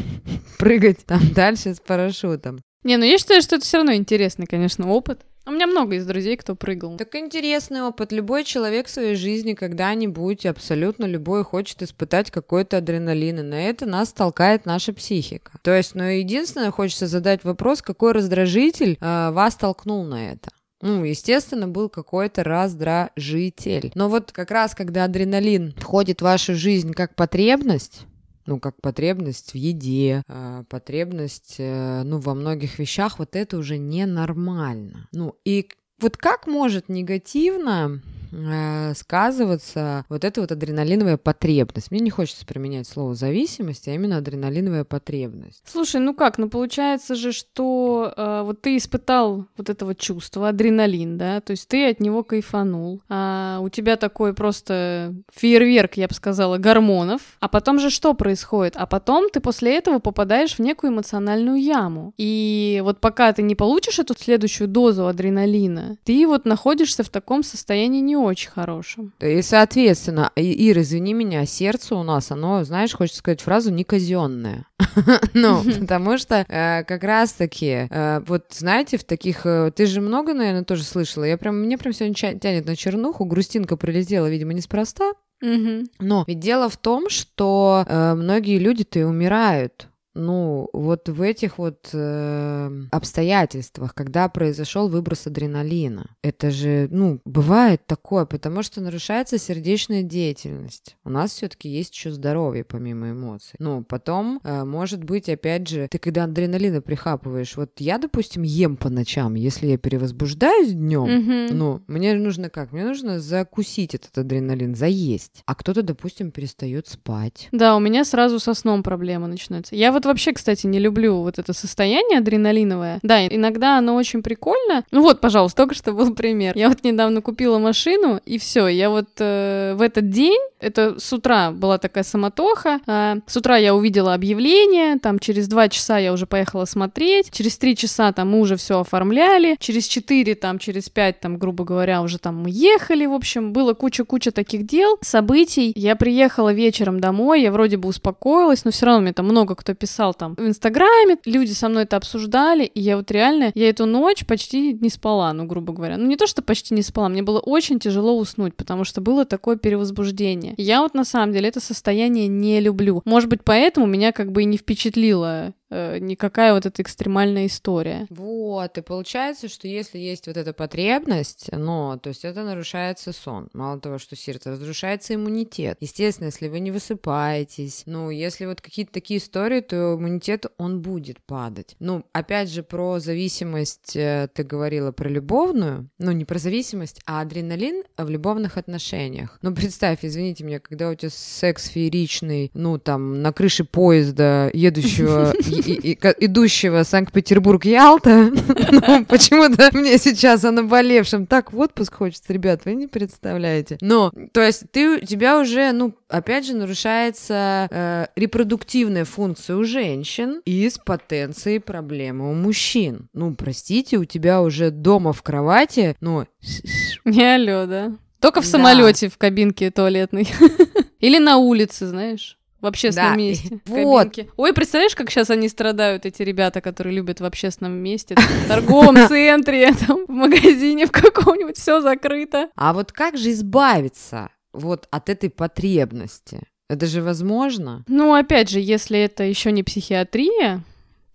прыгать 0.57 1.05
там 1.05 1.21
дальше 1.33 1.75
с 1.75 1.79
парашютом. 1.79 2.59
Не, 2.85 2.97
ну 2.97 3.03
я 3.03 3.17
считаю, 3.17 3.41
что 3.41 3.55
это 3.55 3.65
все 3.65 3.77
равно 3.77 3.93
интересный, 3.93 4.45
конечно, 4.45 4.87
опыт. 4.87 5.25
У 5.47 5.51
меня 5.51 5.65
много 5.65 5.95
из 5.95 6.05
друзей, 6.05 6.37
кто 6.37 6.55
прыгал. 6.55 6.97
Так 6.97 7.15
интересный 7.15 7.81
опыт. 7.81 8.11
Любой 8.11 8.43
человек 8.43 8.85
в 8.85 8.91
своей 8.91 9.15
жизни 9.15 9.53
когда-нибудь, 9.53 10.45
абсолютно 10.45 11.05
любой, 11.05 11.43
хочет 11.43 11.81
испытать 11.81 12.29
какой-то 12.29 12.77
адреналин, 12.77 13.39
и 13.39 13.41
на 13.41 13.63
это 13.63 13.87
нас 13.87 14.13
толкает 14.13 14.67
наша 14.67 14.93
психика. 14.93 15.53
То 15.63 15.75
есть, 15.75 15.95
ну, 15.95 16.03
единственное, 16.03 16.69
хочется 16.69 17.07
задать 17.07 17.43
вопрос, 17.43 17.81
какой 17.81 18.11
раздражитель 18.11 18.99
э, 19.01 19.31
вас 19.31 19.55
толкнул 19.55 20.03
на 20.03 20.31
это? 20.33 20.51
Ну, 20.81 21.03
естественно, 21.03 21.67
был 21.67 21.89
какой-то 21.89 22.43
раздражитель. 22.43 23.91
Но 23.95 24.09
вот 24.09 24.31
как 24.31 24.51
раз, 24.51 24.75
когда 24.75 25.05
адреналин 25.05 25.73
входит 25.77 26.19
в 26.19 26.23
вашу 26.23 26.53
жизнь 26.53 26.93
как 26.93 27.15
потребность, 27.15 28.05
ну, 28.45 28.59
как 28.59 28.81
потребность 28.81 29.51
в 29.51 29.55
еде, 29.55 30.23
а, 30.27 30.63
потребность, 30.69 31.55
э, 31.57 32.03
ну, 32.03 32.19
во 32.19 32.33
многих 32.33 32.79
вещах, 32.79 33.19
вот 33.19 33.35
это 33.35 33.57
уже 33.57 33.77
ненормально. 33.77 35.07
Ну, 35.11 35.35
и 35.45 35.67
вот 35.99 36.17
как 36.17 36.47
может 36.47 36.89
негативно 36.89 38.01
э, 38.31 38.93
сказываться 38.95 40.05
вот 40.09 40.23
эта 40.23 40.41
вот 40.41 40.51
адреналиновая 40.51 41.17
потребность. 41.17 41.91
Мне 41.91 41.99
не 41.99 42.09
хочется 42.09 42.45
применять 42.45 42.87
слово 42.87 43.15
зависимость, 43.15 43.87
а 43.87 43.91
именно 43.91 44.17
адреналиновая 44.17 44.83
потребность. 44.83 45.61
Слушай, 45.65 46.01
ну 46.01 46.13
как, 46.13 46.37
ну 46.37 46.49
получается 46.49 47.15
же, 47.15 47.31
что 47.31 48.13
э, 48.15 48.41
вот 48.43 48.61
ты 48.61 48.77
испытал 48.77 49.45
вот 49.57 49.69
это 49.69 49.85
вот 49.85 49.97
чувство, 49.97 50.49
адреналин, 50.49 51.17
да, 51.17 51.41
то 51.41 51.51
есть 51.51 51.67
ты 51.67 51.89
от 51.89 51.99
него 51.99 52.23
кайфанул, 52.23 53.01
а 53.09 53.59
у 53.61 53.69
тебя 53.69 53.95
такой 53.95 54.33
просто 54.33 55.13
фейерверк, 55.33 55.95
я 55.95 56.07
бы 56.07 56.13
сказала, 56.13 56.57
гормонов, 56.57 57.21
а 57.39 57.47
потом 57.47 57.79
же 57.79 57.89
что 57.89 58.13
происходит? 58.13 58.75
А 58.77 58.85
потом 58.85 59.29
ты 59.29 59.39
после 59.39 59.77
этого 59.77 59.99
попадаешь 59.99 60.55
в 60.55 60.59
некую 60.59 60.93
эмоциональную 60.93 61.61
яму. 61.61 62.13
И 62.17 62.81
вот 62.83 62.99
пока 62.99 63.31
ты 63.33 63.41
не 63.41 63.55
получишь 63.55 63.99
эту 63.99 64.15
следующую 64.17 64.67
дозу 64.67 65.07
адреналина, 65.07 65.97
ты 66.03 66.25
вот 66.27 66.45
находишься 66.45 67.03
в 67.03 67.09
таком 67.09 67.43
состоянии 67.43 68.01
не 68.01 68.15
очень 68.25 68.49
хорошем. 68.49 69.13
И, 69.19 69.41
соответственно, 69.41 70.31
Ира, 70.35 70.81
извини 70.81 71.13
меня, 71.13 71.45
сердце 71.45 71.95
у 71.95 72.03
нас, 72.03 72.31
оно, 72.31 72.63
знаешь, 72.63 72.93
хочется 72.93 73.19
сказать 73.19 73.41
фразу 73.41 73.71
не 73.71 73.83
казенное. 73.83 74.67
Ну, 75.33 75.61
потому 75.81 76.17
что 76.17 76.45
э, 76.47 76.83
как 76.83 77.03
раз-таки, 77.03 77.87
э, 77.89 78.21
вот 78.25 78.45
знаете, 78.51 78.97
в 78.97 79.03
таких... 79.03 79.45
Э, 79.45 79.71
ты 79.75 79.85
же 79.85 79.99
много, 79.99 80.33
наверное, 80.33 80.63
тоже 80.63 80.83
слышала. 80.83 81.25
Я 81.25 81.37
прям, 81.37 81.59
мне 81.59 81.77
прям 81.77 81.93
сегодня 81.93 82.39
тянет 82.39 82.65
на 82.65 82.75
чернуху. 82.75 83.25
Грустинка 83.25 83.75
прилетела, 83.77 84.27
видимо, 84.27 84.53
неспроста. 84.53 85.13
Но 85.41 86.23
ведь 86.27 86.39
дело 86.39 86.69
в 86.69 86.77
том, 86.77 87.09
что 87.09 87.85
многие 87.87 88.57
люди-то 88.57 88.99
и 88.99 89.03
умирают 89.03 89.89
ну, 90.15 90.69
вот 90.73 91.09
в 91.09 91.21
этих 91.21 91.57
вот 91.57 91.89
э, 91.93 92.71
обстоятельствах, 92.91 93.93
когда 93.93 94.29
произошел 94.29 94.87
выброс 94.87 95.27
адреналина, 95.27 96.09
это 96.21 96.51
же, 96.51 96.87
ну, 96.89 97.19
бывает 97.25 97.85
такое, 97.85 98.25
потому 98.25 98.63
что 98.63 98.81
нарушается 98.81 99.37
сердечная 99.37 100.03
деятельность. 100.03 100.95
У 101.03 101.09
нас 101.09 101.31
все-таки 101.31 101.69
есть 101.69 101.93
еще 101.93 102.11
здоровье 102.11 102.63
помимо 102.63 103.11
эмоций. 103.11 103.55
Ну, 103.59 103.83
потом, 103.83 104.39
э, 104.43 104.63
может 104.63 105.03
быть, 105.03 105.27
опять 105.27 105.67
же, 105.67 105.87
ты 105.91 105.99
когда 105.99 106.23
адреналина 106.23 106.81
прихапываешь, 106.81 107.57
вот 107.57 107.71
я, 107.79 107.97
допустим, 107.97 108.43
ем 108.43 108.77
по 108.77 108.89
ночам, 108.89 109.35
если 109.35 109.67
я 109.67 109.77
перевозбуждаюсь 109.77 110.71
днем, 110.71 111.05
mm-hmm. 111.05 111.53
ну, 111.53 111.83
мне 111.87 112.13
нужно 112.15 112.49
как? 112.49 112.71
Мне 112.71 112.85
нужно 112.85 113.19
закусить 113.19 113.95
этот 113.95 114.17
адреналин, 114.17 114.75
заесть. 114.75 115.43
А 115.45 115.55
кто-то, 115.55 115.81
допустим, 115.81 116.31
перестает 116.31 116.87
спать. 116.87 117.49
Да, 117.51 117.75
у 117.75 117.79
меня 117.79 118.05
сразу 118.05 118.39
со 118.39 118.53
сном 118.53 118.81
проблема 118.81 119.27
начинается. 119.27 119.75
Я 119.75 119.91
вот 119.91 120.04
вообще, 120.05 120.33
кстати, 120.33 120.67
не 120.67 120.79
люблю 120.79 121.21
вот 121.21 121.39
это 121.39 121.53
состояние 121.53 122.19
адреналиновое. 122.19 122.99
Да, 123.01 123.25
иногда 123.25 123.77
оно 123.77 123.95
очень 123.95 124.23
прикольно. 124.23 124.83
Ну 124.91 125.01
вот, 125.01 125.21
пожалуйста, 125.21 125.63
только 125.63 125.75
что 125.75 125.91
был 125.93 126.13
пример. 126.13 126.55
Я 126.57 126.69
вот 126.69 126.83
недавно 126.83 127.21
купила 127.21 127.57
машину, 127.57 128.19
и 128.25 128.37
все, 128.37 128.67
я 128.67 128.89
вот 128.89 129.09
э, 129.19 129.73
в 129.75 129.81
этот 129.81 130.09
день, 130.09 130.39
это 130.59 130.99
с 130.99 131.11
утра 131.13 131.51
была 131.51 131.77
такая 131.77 132.03
самотоха, 132.03 132.79
э, 132.87 133.15
с 133.25 133.37
утра 133.37 133.57
я 133.57 133.75
увидела 133.75 134.13
объявление, 134.13 134.97
там 134.99 135.19
через 135.19 135.47
два 135.47 135.69
часа 135.69 135.97
я 135.97 136.13
уже 136.13 136.25
поехала 136.25 136.65
смотреть, 136.65 137.31
через 137.31 137.57
три 137.57 137.75
часа 137.75 138.11
там 138.11 138.31
мы 138.31 138.39
уже 138.39 138.55
все 138.55 138.79
оформляли, 138.79 139.55
через 139.59 139.85
четыре, 139.87 140.35
там, 140.35 140.59
через 140.59 140.89
пять, 140.89 141.19
там, 141.19 141.37
грубо 141.37 141.63
говоря, 141.63 142.01
уже 142.01 142.17
там 142.19 142.43
мы 142.43 142.49
ехали, 142.51 143.05
в 143.05 143.13
общем, 143.13 143.53
было 143.53 143.73
куча-куча 143.73 144.31
таких 144.31 144.65
дел, 144.65 144.97
событий. 145.01 145.71
Я 145.75 145.95
приехала 145.95 146.53
вечером 146.53 146.99
домой, 146.99 147.41
я 147.41 147.51
вроде 147.51 147.77
бы 147.77 147.89
успокоилась, 147.89 148.65
но 148.65 148.71
все 148.71 148.85
равно 148.85 149.01
мне 149.01 149.13
там 149.13 149.25
много 149.25 149.55
кто 149.55 149.73
писал, 149.73 149.94
писал 149.95 150.13
там 150.13 150.35
в 150.35 150.45
Инстаграме, 150.45 151.17
люди 151.23 151.53
со 151.53 151.69
мной 151.69 151.83
это 151.83 151.95
обсуждали, 151.95 152.65
и 152.65 152.81
я 152.81 152.97
вот 152.97 153.11
реально, 153.11 153.51
я 153.55 153.69
эту 153.69 153.85
ночь 153.85 154.25
почти 154.25 154.73
не 154.73 154.89
спала, 154.89 155.31
ну, 155.31 155.45
грубо 155.45 155.71
говоря. 155.71 155.95
Ну, 155.97 156.05
не 156.05 156.17
то, 156.17 156.27
что 156.27 156.41
почти 156.41 156.73
не 156.73 156.81
спала, 156.81 157.07
мне 157.07 157.23
было 157.23 157.39
очень 157.39 157.79
тяжело 157.79 158.17
уснуть, 158.17 158.55
потому 158.55 158.83
что 158.83 158.99
было 158.99 159.23
такое 159.23 159.55
перевозбуждение. 159.55 160.53
Я 160.57 160.81
вот 160.81 160.95
на 160.95 161.05
самом 161.05 161.31
деле 161.31 161.47
это 161.47 161.61
состояние 161.61 162.27
не 162.27 162.59
люблю. 162.59 163.01
Может 163.05 163.29
быть, 163.29 163.45
поэтому 163.45 163.85
меня 163.85 164.11
как 164.11 164.33
бы 164.33 164.41
и 164.41 164.45
не 164.45 164.57
впечатлило 164.57 165.53
никакая 165.69 166.53
вот 166.53 166.65
эта 166.65 166.81
экстремальная 166.81 167.47
история. 167.47 168.07
Вот, 168.09 168.77
и 168.77 168.81
получается, 168.81 169.47
что 169.47 169.67
если 169.67 169.97
есть 169.97 170.27
вот 170.27 170.37
эта 170.37 170.53
потребность, 170.53 171.49
ну, 171.51 171.99
то 172.01 172.09
есть 172.09 172.25
это 172.25 172.43
нарушается 172.43 173.13
сон. 173.13 173.49
Мало 173.53 173.79
того, 173.79 173.97
что 173.97 174.15
сердце, 174.15 174.51
разрушается 174.51 175.15
иммунитет. 175.15 175.77
Естественно, 175.79 176.27
если 176.27 176.47
вы 176.47 176.59
не 176.59 176.71
высыпаетесь, 176.71 177.83
ну, 177.85 178.09
если 178.09 178.45
вот 178.45 178.61
какие-то 178.61 178.93
такие 178.93 179.19
истории, 179.19 179.61
то 179.61 179.95
иммунитет, 179.95 180.45
он 180.57 180.81
будет 180.81 181.21
падать. 181.23 181.75
Ну, 181.79 182.05
опять 182.13 182.49
же, 182.49 182.63
про 182.63 182.99
зависимость 182.99 183.95
э, 183.95 184.27
ты 184.33 184.43
говорила 184.43 184.91
про 184.91 185.09
любовную, 185.09 185.89
ну, 185.97 186.11
не 186.11 186.25
про 186.25 186.37
зависимость, 186.37 187.01
а 187.05 187.21
адреналин 187.21 187.83
в 187.97 188.09
любовных 188.09 188.57
отношениях. 188.57 189.39
Ну, 189.41 189.53
представь, 189.53 189.99
извините 190.01 190.43
меня, 190.43 190.59
когда 190.59 190.89
у 190.89 190.95
тебя 190.95 191.09
секс 191.11 191.67
фееричный, 191.67 192.51
ну, 192.53 192.77
там, 192.77 193.21
на 193.21 193.33
крыше 193.33 193.63
поезда, 193.63 194.49
едущего 194.53 195.33
идущего 195.59 196.83
Санкт-Петербург-Ялта. 196.83 198.31
Ну, 198.71 199.05
почему-то 199.05 199.69
мне 199.73 199.97
сейчас 199.97 200.43
о 200.43 200.51
наболевшем 200.51 201.27
так 201.27 201.53
в 201.53 201.59
отпуск 201.59 201.95
хочется, 201.95 202.33
ребят, 202.33 202.61
вы 202.65 202.73
не 202.73 202.87
представляете. 202.87 203.77
Но, 203.79 204.11
то 204.33 204.41
есть, 204.41 204.63
ты, 204.71 204.97
у 204.97 204.99
тебя 204.99 205.39
уже, 205.39 205.71
ну, 205.71 205.93
опять 206.09 206.45
же, 206.45 206.55
нарушается 206.55 207.67
э, 207.71 208.07
репродуктивная 208.15 209.05
функция 209.05 209.55
у 209.55 209.63
женщин 209.63 210.41
и 210.45 210.69
с 210.69 210.77
потенцией 210.77 211.59
проблемы 211.59 212.31
у 212.31 212.33
мужчин. 212.33 213.07
Ну, 213.13 213.33
простите, 213.35 213.97
у 213.97 214.05
тебя 214.05 214.41
уже 214.41 214.71
дома 214.71 215.13
в 215.13 215.21
кровати, 215.21 215.95
ну... 216.01 216.25
Не 217.05 217.35
алло, 217.35 217.65
да? 217.65 217.93
Только 218.19 218.41
в 218.41 218.45
самолете 218.45 219.09
в 219.09 219.17
кабинке 219.17 219.71
туалетной. 219.71 220.27
Или 220.99 221.19
на 221.19 221.37
улице, 221.37 221.87
знаешь 221.87 222.37
в 222.65 222.67
общественном 222.67 223.11
да. 223.11 223.15
месте. 223.15 223.59
Вот. 223.65 224.17
Ой, 224.37 224.53
представляешь, 224.53 224.95
как 224.95 225.11
сейчас 225.11 225.29
они 225.29 225.47
страдают, 225.47 226.05
эти 226.05 226.23
ребята, 226.23 226.61
которые 226.61 226.95
любят 226.95 227.21
в 227.21 227.25
общественном 227.25 227.73
месте, 227.73 228.15
в 228.15 228.47
торговом 228.47 228.95
центре, 229.07 229.71
там, 229.73 230.05
в 230.07 230.11
магазине 230.11 230.87
в 230.87 230.91
каком-нибудь, 230.91 231.57
все 231.57 231.79
закрыто. 231.81 232.49
А 232.55 232.73
вот 232.73 232.91
как 232.91 233.17
же 233.17 233.31
избавиться 233.31 234.29
вот 234.51 234.87
от 234.89 235.09
этой 235.09 235.29
потребности? 235.29 236.41
Это 236.67 236.87
же 236.87 237.03
возможно? 237.03 237.83
Ну, 237.87 238.15
опять 238.15 238.49
же, 238.49 238.59
если 238.59 238.99
это 238.99 239.23
еще 239.23 239.51
не 239.51 239.61
психиатрия, 239.61 240.63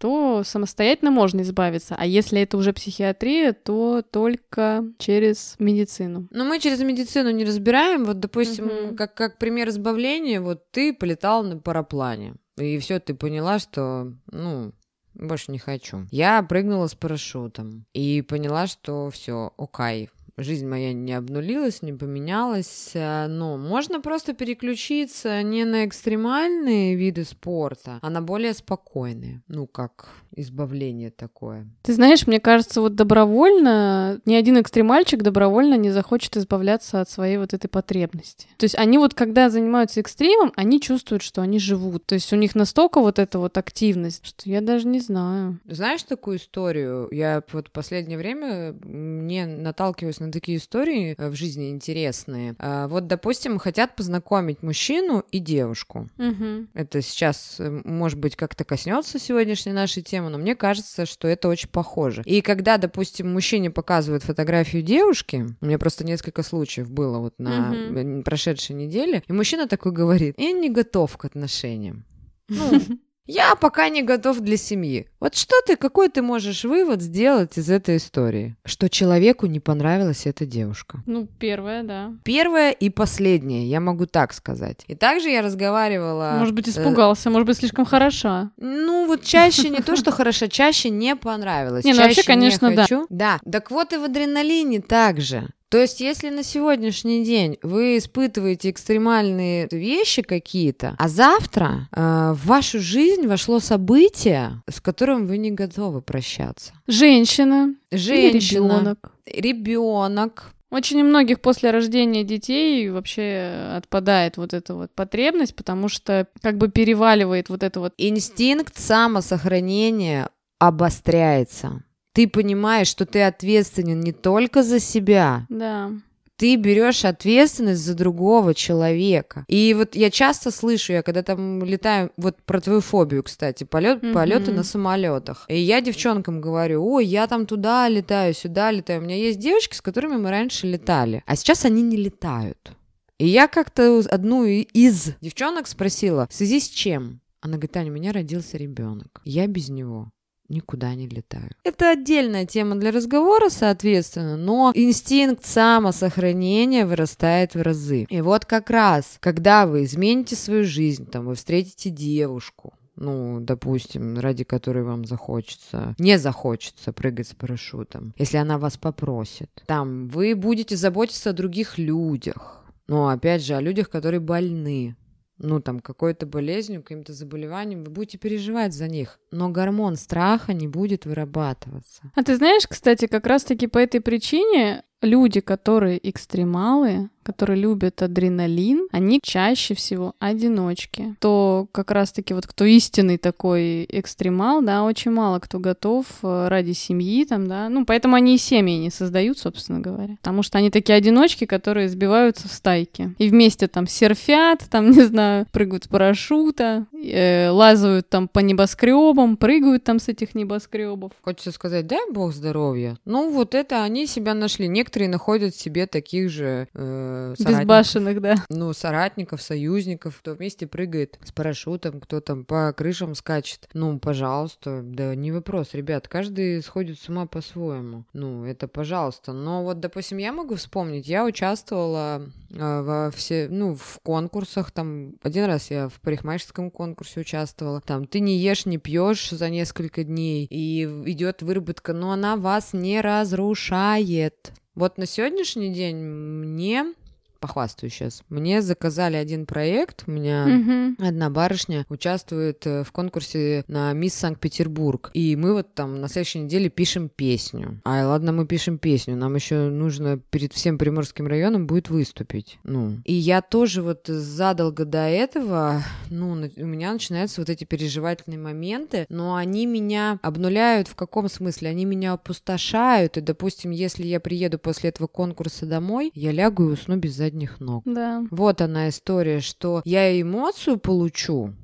то 0.01 0.43
самостоятельно 0.45 1.11
можно 1.11 1.43
избавиться. 1.43 1.95
А 1.99 2.07
если 2.07 2.41
это 2.41 2.57
уже 2.57 2.73
психиатрия, 2.73 3.53
то 3.53 4.01
только 4.01 4.83
через 4.99 5.57
медицину. 5.59 6.27
Но 6.31 6.47
мы 6.47 6.59
через 6.59 6.81
медицину 6.81 7.31
не 7.31 7.45
разбираем. 7.45 8.07
Вот, 8.07 8.19
допустим, 8.19 8.65
угу. 8.65 8.97
как, 8.97 9.15
как 9.15 9.39
пример 9.39 9.69
избавления, 9.69 10.41
вот 10.41 10.71
ты 10.71 10.95
полетал 10.95 11.45
на 11.45 11.59
параплане. 11.59 12.37
И 12.57 12.79
все, 12.79 12.99
ты 12.99 13.13
поняла, 13.13 13.59
что, 13.59 14.15
ну, 14.33 14.73
больше 15.13 15.53
не 15.53 15.59
хочу. 15.59 16.07
Я 16.11 16.43
прыгнула 16.43 16.87
с 16.87 16.95
парашютом 16.95 17.85
и 17.93 18.23
поняла, 18.23 18.67
что 18.67 19.11
все, 19.11 19.53
окей, 19.59 20.09
жизнь 20.37 20.67
моя 20.67 20.93
не 20.93 21.13
обнулилась, 21.13 21.83
не 21.83 21.93
поменялась, 21.93 22.91
э, 22.95 23.27
но 23.27 23.57
можно 23.57 24.01
просто 24.01 24.33
переключиться 24.33 25.43
не 25.43 25.65
на 25.65 25.87
экстремальные 25.87 26.95
виды 26.97 27.25
спорта, 27.25 27.99
а 28.03 28.11
на 28.11 28.23
более 28.23 28.55
спокойные. 28.55 29.43
Ну, 29.49 29.67
как 29.67 30.09
избавление 30.37 31.11
такое. 31.11 31.67
Ты 31.83 31.93
знаешь, 31.95 32.27
мне 32.27 32.41
кажется, 32.41 32.81
вот 32.81 32.95
добровольно, 32.95 34.21
ни 34.25 34.35
один 34.35 34.61
экстремальчик 34.61 35.23
добровольно 35.23 35.75
не 35.75 35.91
захочет 35.91 36.37
избавляться 36.37 37.01
от 37.01 37.11
своей 37.11 37.37
вот 37.37 37.53
этой 37.53 37.69
потребности. 37.69 38.47
То 38.57 38.65
есть 38.65 38.77
они 38.77 38.99
вот, 38.99 39.15
когда 39.15 39.51
занимаются 39.51 40.01
экстремом, 40.01 40.53
они 40.57 40.81
чувствуют, 40.81 41.23
что 41.23 41.43
они 41.43 41.59
живут. 41.59 42.07
То 42.07 42.15
есть 42.15 42.33
у 42.33 42.37
них 42.37 42.55
настолько 42.55 43.01
вот 43.01 43.19
эта 43.19 43.39
вот 43.39 43.59
активность, 43.59 44.25
что 44.25 44.49
я 44.49 44.61
даже 44.61 44.87
не 44.87 45.01
знаю. 45.01 45.59
Знаешь 45.67 46.03
такую 46.03 46.39
историю? 46.39 47.09
Я 47.11 47.43
вот 47.53 47.71
последнее 47.71 48.19
время 48.19 48.75
мне 48.83 49.47
наталкиваюсь 49.47 50.21
на 50.21 50.30
такие 50.31 50.59
истории 50.59 51.15
э, 51.17 51.29
в 51.29 51.35
жизни 51.35 51.71
интересные. 51.71 52.55
А, 52.59 52.89
вот, 52.89 53.07
допустим, 53.07 53.59
хотят 53.59 53.97
познакомить 53.97 54.63
мужчину 54.63 55.25
и 55.31 55.39
девушку. 55.39 56.09
Угу. 56.19 56.69
Это 56.75 57.03
сейчас, 57.03 57.57
э, 57.59 57.71
может 57.85 58.19
быть, 58.19 58.37
как-то 58.37 58.65
коснется 58.65 59.19
сегодняшней 59.19 59.73
нашей 59.73 60.03
темы, 60.03 60.31
но 60.31 60.39
мне 60.39 60.55
кажется, 60.55 61.07
что 61.07 61.29
это 61.29 61.49
очень 61.49 61.69
похоже. 61.69 62.23
И 62.25 62.41
когда, 62.43 62.79
допустим, 62.79 63.33
мужчине 63.33 63.71
показывают 63.71 64.23
фотографию 64.23 64.83
девушки, 64.83 65.47
у 65.61 65.67
меня 65.67 65.79
просто 65.79 66.05
несколько 66.05 66.43
случаев 66.43 66.91
было 66.91 67.19
вот 67.19 67.35
на 67.39 67.73
Мгм. 67.73 68.23
прошедшей 68.23 68.77
неделе, 68.77 69.23
и 69.27 69.33
мужчина 69.33 69.67
такой 69.69 69.93
говорит, 69.93 70.35
я 70.39 70.53
не 70.53 70.71
готов 70.71 71.17
к 71.17 71.25
отношениям. 71.25 72.05
Ну, 72.53 72.81
я 73.27 73.55
пока 73.55 73.89
не 73.89 74.03
готов 74.03 74.41
для 74.41 74.57
семьи. 74.57 75.09
Вот 75.21 75.35
что 75.37 75.55
ты, 75.67 75.77
какой 75.77 76.09
ты 76.09 76.21
можешь 76.21 76.65
вывод 76.65 77.01
сделать 77.01 77.57
из 77.59 77.71
этой 77.71 77.99
истории? 77.99 78.57
Что 78.65 78.89
человеку 78.89 79.47
не 79.47 79.61
понравилась 79.61 80.27
эта 80.27 80.47
девушка. 80.47 81.03
Ну, 81.07 81.29
первое, 81.39 81.83
да. 81.83 82.13
Первое 82.25 82.73
и 82.73 82.91
последнее, 82.91 83.69
я 83.69 83.81
могу 83.81 84.07
так 84.07 84.33
сказать. 84.33 84.85
И 84.89 84.95
также 84.95 85.29
я 85.29 85.43
разговаривала... 85.43 86.37
Может 86.39 86.55
быть, 86.55 86.67
э, 86.67 86.71
испугался, 86.71 87.31
может 87.31 87.47
быть, 87.47 87.59
слишком 87.59 87.85
хороша. 87.85 88.51
Ну, 88.57 89.07
вот 89.07 89.23
чаще 89.23 89.69
не 89.71 89.81
то, 89.81 89.95
что 90.01 90.11
хорошо, 90.11 90.49
чаще 90.49 90.91
не 90.91 91.15
понравилось. 91.15 91.85
Не, 91.85 91.95
ну 91.95 92.03
вообще, 92.03 92.23
конечно, 92.25 92.75
да. 92.75 92.87
Да. 93.09 93.41
Так 93.51 93.71
вот 93.71 93.93
и 93.93 93.97
в 93.97 94.05
адреналине 94.05 94.81
также. 94.81 95.51
То 95.71 95.79
есть, 95.79 96.01
если 96.01 96.31
на 96.31 96.43
сегодняшний 96.43 97.25
день 97.25 97.57
вы 97.63 97.99
испытываете 97.99 98.71
экстремальные 98.71 99.69
вещи 99.71 100.21
какие-то, 100.23 100.97
а 100.99 101.09
завтра 101.09 101.89
э, 101.93 102.33
в 102.35 102.45
вашу 102.45 102.81
жизнь 102.81 103.29
вошло 103.29 103.61
событие, 103.61 104.63
с 104.69 104.81
которым 104.81 105.29
вы 105.29 105.39
не 105.39 105.53
готовы 105.53 106.03
прощаться. 106.03 106.73
Женщина, 106.89 107.77
Женщина, 107.93 108.81
ребенок. 108.81 109.13
ребенок, 109.27 110.53
Очень 110.73 111.03
у 111.03 111.05
многих 111.05 111.41
после 111.41 111.71
рождения 111.71 112.25
детей 112.25 112.91
вообще 112.91 113.73
отпадает 113.77 114.39
вот 114.39 114.55
эта 114.55 114.75
вот 114.75 114.91
потребность, 114.93 115.55
потому 115.55 115.89
что 115.89 116.27
как 116.43 116.59
бы 116.59 116.69
переваливает 116.69 117.49
вот 117.49 117.63
это 117.63 117.79
вот. 117.79 117.95
инстинкт 117.97 118.77
самосохранения 118.77 120.31
обостряется. 120.59 121.85
Ты 122.13 122.27
понимаешь, 122.29 122.89
что 122.89 123.07
ты 123.07 123.23
ответственен 123.23 124.01
не 124.01 124.13
только 124.13 124.63
за 124.63 124.81
себя, 124.81 125.47
Да. 125.49 125.93
ты 126.37 126.57
берешь 126.57 127.05
ответственность 127.05 127.83
за 127.85 127.95
другого 127.95 128.55
человека. 128.55 129.45
И 129.47 129.75
вот 129.75 129.95
я 129.95 130.11
часто 130.11 130.51
слышу, 130.51 130.93
я 130.93 131.03
когда 131.03 131.23
там 131.23 131.63
летаю, 131.65 132.11
вот 132.17 132.43
про 132.43 132.61
твою 132.61 132.81
фобию, 132.81 133.23
кстати, 133.23 133.65
полет, 133.65 134.03
Мгм. 134.03 134.13
полеты 134.15 134.51
на 134.51 134.65
самолетах. 134.65 135.45
И 135.49 135.57
я 135.59 135.81
девчонкам 135.81 136.41
говорю, 136.41 136.85
ой, 136.85 137.05
я 137.07 137.27
там 137.27 137.47
туда 137.47 137.89
летаю, 137.89 138.35
сюда 138.35 138.71
летаю. 138.73 139.01
У 139.01 139.05
меня 139.05 139.17
есть 139.17 139.39
девочки, 139.39 139.75
с 139.77 139.81
которыми 139.83 140.17
мы 140.17 140.31
раньше 140.31 140.67
летали, 140.67 141.23
а 141.27 141.37
сейчас 141.37 141.65
они 141.65 141.83
не 141.83 141.97
летают. 141.97 142.73
И 143.19 143.27
я 143.27 143.47
как-то 143.49 143.99
одну 144.11 144.45
из 144.47 145.11
девчонок 145.21 145.67
спросила, 145.67 146.27
в 146.31 146.35
связи 146.35 146.59
с 146.59 146.69
чем? 146.69 147.21
Она 147.43 147.53
говорит, 147.55 147.73
Таня, 147.73 147.91
у 147.91 147.95
меня 147.95 148.13
родился 148.13 148.57
ребенок. 148.57 149.21
Я 149.25 149.47
без 149.47 149.69
него 149.69 150.11
никуда 150.51 150.95
не 150.95 151.09
летаю. 151.09 151.51
Это 151.65 151.93
отдельная 151.93 152.45
тема 152.45 152.77
для 152.77 152.91
разговора, 152.91 153.49
соответственно, 153.49 154.37
но 154.37 154.73
инстинкт 154.75 155.47
самосохранения 155.47 156.85
вырастает 156.85 157.55
в 157.55 157.63
разы. 157.63 158.07
И 158.09 158.21
вот 158.21 158.45
как 158.45 158.71
раз, 158.71 159.17
когда 159.21 159.67
вы 159.67 159.85
измените 159.85 160.37
свою 160.37 160.65
жизнь, 160.65 161.07
там, 161.07 161.27
вы 161.27 161.35
встретите 161.35 161.91
девушку, 161.91 162.75
ну, 162.97 163.41
допустим, 163.41 164.19
ради 164.19 164.45
которой 164.45 164.85
вам 164.85 165.07
захочется, 165.07 165.95
не 165.99 166.19
захочется 166.19 166.93
прыгать 166.93 167.29
с 167.29 167.35
парашютом, 167.35 168.13
если 168.19 168.37
она 168.37 168.59
вас 168.59 168.77
попросит. 168.77 169.51
Там, 169.67 170.09
вы 170.09 170.35
будете 170.35 170.77
заботиться 170.77 171.31
о 171.31 171.35
других 171.35 171.79
людях. 171.79 172.57
Но, 172.89 173.09
опять 173.09 173.45
же, 173.45 173.55
о 173.55 173.61
людях, 173.61 173.89
которые 173.89 174.19
больны 174.21 174.97
ну, 175.43 175.61
там, 175.61 175.81
какой-то 175.81 176.27
болезнью, 176.27 176.83
каким-то 176.83 177.13
заболеванием, 177.13 177.83
вы 177.85 177.91
будете 177.91 178.19
переживать 178.19 178.75
за 178.75 178.89
них. 178.89 179.19
Но 179.31 179.49
гормон 179.49 179.97
страха 179.97 180.53
не 180.53 180.69
будет 180.69 181.07
вырабатываться. 181.07 182.13
А 182.15 182.23
ты 182.23 182.37
знаешь, 182.37 182.67
кстати, 182.69 183.07
как 183.07 183.27
раз-таки 183.27 183.67
по 183.67 183.79
этой 183.79 184.01
причине 184.01 184.85
люди, 185.01 185.41
которые 185.41 186.09
экстремалы, 186.09 187.11
которые 187.31 187.61
любят 187.61 188.03
адреналин, 188.03 188.89
они 188.91 189.21
чаще 189.23 189.75
всего 189.75 190.15
одиночки. 190.19 191.15
То 191.21 191.69
как 191.71 191.93
раз-таки 191.93 192.35
вот 192.35 192.47
кто 192.47 192.65
истинный 192.65 193.19
такой 193.19 193.87
экстремал, 193.89 194.63
да, 194.63 194.83
очень 194.83 195.13
мало 195.13 195.39
кто 195.39 195.61
готов 195.61 196.07
э, 196.25 196.49
ради 196.49 196.73
семьи 196.73 197.25
там, 197.25 197.47
да, 197.47 197.69
ну, 197.69 197.85
поэтому 197.85 198.17
они 198.17 198.35
и 198.35 198.39
семьи 198.39 198.77
не 198.79 198.91
создают, 198.91 199.39
собственно 199.39 199.79
говоря. 199.79 200.17
Потому 200.17 200.43
что 200.43 200.59
они 200.59 200.71
такие 200.71 200.97
одиночки, 200.97 201.45
которые 201.47 201.89
сбиваются 201.89 202.49
в 202.49 202.53
стайки. 202.53 203.15
И 203.19 203.29
вместе 203.29 203.69
там 203.69 203.87
серфят, 203.87 204.65
там, 204.69 204.91
не 204.97 205.03
знаю, 205.03 205.47
прыгают 205.53 205.85
с 205.85 205.89
парашюта, 205.89 206.87
э, 206.93 207.49
лазают 207.51 208.09
там 208.09 208.27
по 208.27 208.41
небоскребам, 208.41 209.37
прыгают 209.37 209.85
там 209.85 210.01
с 210.01 210.09
этих 210.09 210.35
небоскребов. 210.35 211.13
Хочется 211.23 211.53
сказать, 211.53 211.87
дай 211.87 212.11
бог 212.11 212.33
здоровья. 212.33 212.97
Ну, 213.05 213.31
вот 213.31 213.55
это 213.55 213.85
они 213.85 214.07
себя 214.07 214.35
нашли. 214.35 214.67
Некоторые 214.67 215.09
находят 215.09 215.55
себе 215.55 215.87
таких 215.87 216.29
же 216.31 216.67
э, 216.75 217.20
соратников. 217.37 217.61
Безбашенных, 217.61 218.21
да. 218.21 218.35
Ну, 218.49 218.73
соратников, 218.73 219.43
союзников, 219.43 220.19
кто 220.19 220.35
вместе 220.35 220.67
прыгает 220.67 221.19
с 221.25 221.33
парашютом, 221.33 222.01
кто 222.01 222.21
там 222.21 222.45
по 222.45 222.73
крышам 222.73 223.15
скачет. 223.15 223.69
Ну, 223.73 223.99
пожалуйста, 223.99 224.81
да 224.83 225.15
не 225.15 225.33
вопрос, 225.33 225.75
ребят, 225.75 226.09
каждый 226.09 226.63
сходит 226.63 226.99
с 226.99 227.09
ума 227.09 227.27
по-своему. 227.27 228.05
Ну, 228.13 228.45
это 228.45 228.69
пожалуйста. 228.69 229.33
Но 229.33 229.65
вот, 229.65 229.81
допустим, 229.81 230.19
я 230.19 230.33
могу 230.33 230.55
вспомнить, 230.57 231.07
я 231.07 231.25
участвовала 231.25 232.23
э, 232.51 232.83
во 232.83 233.11
все, 233.11 233.49
ну, 233.51 233.75
в 233.75 234.01
конкурсах, 234.03 234.71
там, 234.71 235.15
один 235.23 235.45
раз 235.45 235.71
я 235.71 235.89
в 235.89 236.01
парикмахерском 236.01 236.71
конкурсе 236.71 237.21
участвовала, 237.21 237.81
там, 237.81 238.07
ты 238.07 238.21
не 238.21 238.39
ешь, 238.39 238.67
не 238.67 238.79
пьешь 238.79 239.31
за 239.31 239.51
несколько 239.51 240.05
дней, 240.05 240.47
и 240.51 240.85
идет 241.07 241.43
выработка, 241.43 241.93
но 241.93 242.13
она 242.13 242.37
вас 242.37 242.73
не 242.73 243.01
разрушает. 243.01 244.53
Вот 244.75 244.99
на 244.99 245.07
сегодняшний 245.07 245.75
день 245.75 245.97
мне 245.97 246.95
похвастаюсь 247.41 247.93
сейчас. 247.95 248.23
Мне 248.29 248.63
заказали 248.63 249.17
один 249.17 249.47
проект. 249.47 250.05
У 250.07 250.11
меня 250.11 250.47
Мгм. 250.47 250.97
одна 251.01 251.31
барышня 251.31 251.87
участвует 251.89 252.67
э, 252.67 252.85
в 252.85 252.93
конкурсе 252.93 253.65
на 253.67 253.93
Мисс 253.93 254.15
Санкт-Петербург. 254.15 255.11
И 255.15 255.37
мы 255.37 255.53
вот 255.55 255.75
там 255.75 256.01
на 256.01 256.09
следующей 256.09 256.41
неделе 256.41 256.69
пишем 256.69 257.09
песню. 257.09 257.81
Ай, 257.85 258.05
ладно, 258.05 258.33
мы 258.33 258.47
пишем 258.47 258.79
песню. 258.79 259.17
Нам 259.17 259.35
еще 259.35 259.69
нужно 259.71 260.19
перед 260.31 260.53
всем 260.53 260.79
Приморским 260.79 261.27
районом 261.27 261.67
будет 261.67 261.91
выступить. 261.91 262.59
Ну. 262.65 262.99
И 263.05 263.15
я 263.15 263.41
тоже 263.43 263.83
вот 263.83 264.07
задолго 264.07 264.85
до 264.85 265.09
этого, 265.09 265.83
ну, 266.11 266.31
у 266.57 266.67
меня 266.67 266.93
начинаются 266.93 267.41
вот 267.41 267.51
эти 267.51 267.65
переживательные 267.65 268.39
моменты, 268.39 269.07
но 269.09 269.35
они 269.35 269.67
меня 269.67 270.19
обнуляют 270.23 270.89
в 270.89 270.95
каком 270.95 271.29
смысле? 271.29 271.71
Они 271.71 271.85
меня 271.85 272.13
опустошают. 272.13 273.17
И, 273.17 273.21
допустим, 273.21 273.71
если 273.71 274.07
я 274.07 274.21
приеду 274.21 274.59
после 274.59 274.91
этого 274.91 275.07
конкурса 275.07 275.67
домой, 275.67 276.11
я 276.15 276.33
лягу 276.33 276.69
и 276.71 276.73
усну 276.73 276.97
без 276.97 277.15
задних 277.31 277.61
ног. 277.61 277.83
Да. 277.87 278.25
Вот 278.31 278.61
она 278.61 278.89
история, 278.89 279.41
что 279.41 279.83
я 279.85 280.21
эмоцию 280.21 280.79
получу, 280.79 281.55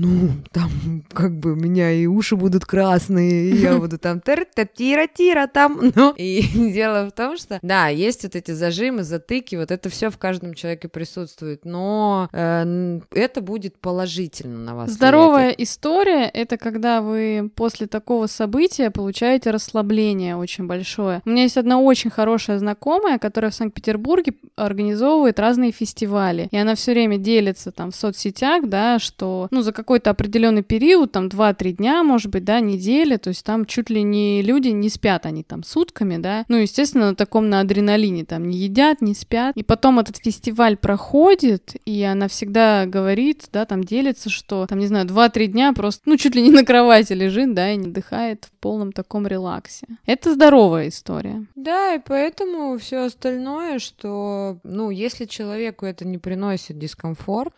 ну, 0.00 0.30
там, 0.52 0.70
как 1.12 1.38
бы, 1.38 1.52
у 1.52 1.56
меня 1.56 1.90
и 1.90 2.06
уши 2.06 2.36
будут 2.36 2.64
красные, 2.64 3.50
и 3.50 3.56
я 3.56 3.78
буду 3.78 3.98
там 3.98 4.20
тира-тира 4.20 5.46
там, 5.46 5.92
ну. 5.94 6.14
И 6.16 6.42
дело 6.72 7.08
в 7.08 7.12
том, 7.12 7.36
что, 7.36 7.58
да, 7.62 7.88
есть 7.88 8.22
вот 8.22 8.36
эти 8.36 8.52
зажимы, 8.52 9.02
затыки, 9.02 9.56
вот 9.56 9.70
это 9.70 9.88
все 9.88 10.10
в 10.10 10.18
каждом 10.18 10.54
человеке 10.54 10.88
присутствует, 10.88 11.64
но 11.64 12.28
э, 12.32 13.00
это 13.12 13.40
будет 13.40 13.78
положительно 13.78 14.58
на 14.58 14.74
вас 14.74 14.90
Здоровая 14.90 15.50
история— 15.50 16.24
это 16.34 16.56
когда 16.56 17.02
вы 17.02 17.50
после 17.54 17.86
такого 17.86 18.26
события 18.26 18.90
получаете 18.90 19.50
расслабление 19.50 20.36
очень 20.36 20.66
большое. 20.66 21.22
У 21.24 21.30
меня 21.30 21.42
есть 21.42 21.56
одна 21.56 21.78
очень 21.80 22.10
хорошая 22.10 22.58
знакомая, 22.58 23.18
которая 23.18 23.50
в 23.50 23.54
Санкт-Петербурге 23.54 24.34
организовывает 24.56 25.40
разные 25.40 25.72
фестивали. 25.72 26.48
И 26.50 26.56
она 26.56 26.74
все 26.74 26.92
время 26.92 27.18
делится 27.18 27.72
там 27.72 27.90
в 27.90 27.96
соцсетях, 27.96 28.68
да, 28.68 28.98
что, 28.98 29.48
ну, 29.50 29.62
за 29.62 29.72
какой 29.72 29.87
какой-то 29.88 30.10
определенный 30.10 30.62
период, 30.62 31.12
там 31.12 31.28
2-3 31.28 31.72
дня, 31.72 32.02
может 32.02 32.30
быть, 32.30 32.44
да, 32.44 32.60
неделя, 32.60 33.16
то 33.16 33.28
есть 33.28 33.42
там 33.42 33.64
чуть 33.64 33.88
ли 33.88 34.02
не 34.02 34.42
люди 34.42 34.68
не 34.68 34.90
спят, 34.90 35.24
они 35.24 35.42
там 35.42 35.62
сутками, 35.62 36.18
да, 36.18 36.44
ну, 36.48 36.58
естественно, 36.58 37.06
на 37.06 37.14
таком 37.14 37.48
на 37.48 37.60
адреналине, 37.60 38.26
там 38.26 38.46
не 38.46 38.58
едят, 38.58 39.00
не 39.00 39.14
спят, 39.14 39.56
и 39.56 39.62
потом 39.62 39.98
этот 39.98 40.18
фестиваль 40.18 40.76
проходит, 40.76 41.74
и 41.86 42.02
она 42.02 42.28
всегда 42.28 42.84
говорит, 42.84 43.48
да, 43.50 43.64
там 43.64 43.82
делится, 43.82 44.28
что, 44.28 44.66
там, 44.66 44.78
не 44.78 44.88
знаю, 44.88 45.06
2-3 45.06 45.46
дня 45.46 45.72
просто, 45.72 46.02
ну, 46.04 46.18
чуть 46.18 46.34
ли 46.34 46.42
не 46.42 46.50
на 46.50 46.66
кровати 46.66 47.14
лежит, 47.14 47.54
да, 47.54 47.72
и 47.72 47.78
не 47.78 47.88
дыхает 47.88 48.44
в 48.44 48.50
полном 48.60 48.92
таком 48.92 49.26
релаксе. 49.26 49.86
Это 50.04 50.34
здоровая 50.34 50.88
история. 50.88 51.46
Да, 51.54 51.94
и 51.94 51.98
поэтому 51.98 52.76
все 52.76 53.06
остальное, 53.06 53.78
что, 53.78 54.58
ну, 54.64 54.90
если 54.90 55.24
человеку 55.24 55.86
это 55.86 56.06
не 56.06 56.18
приносит 56.18 56.78
дискомфорт, 56.78 57.54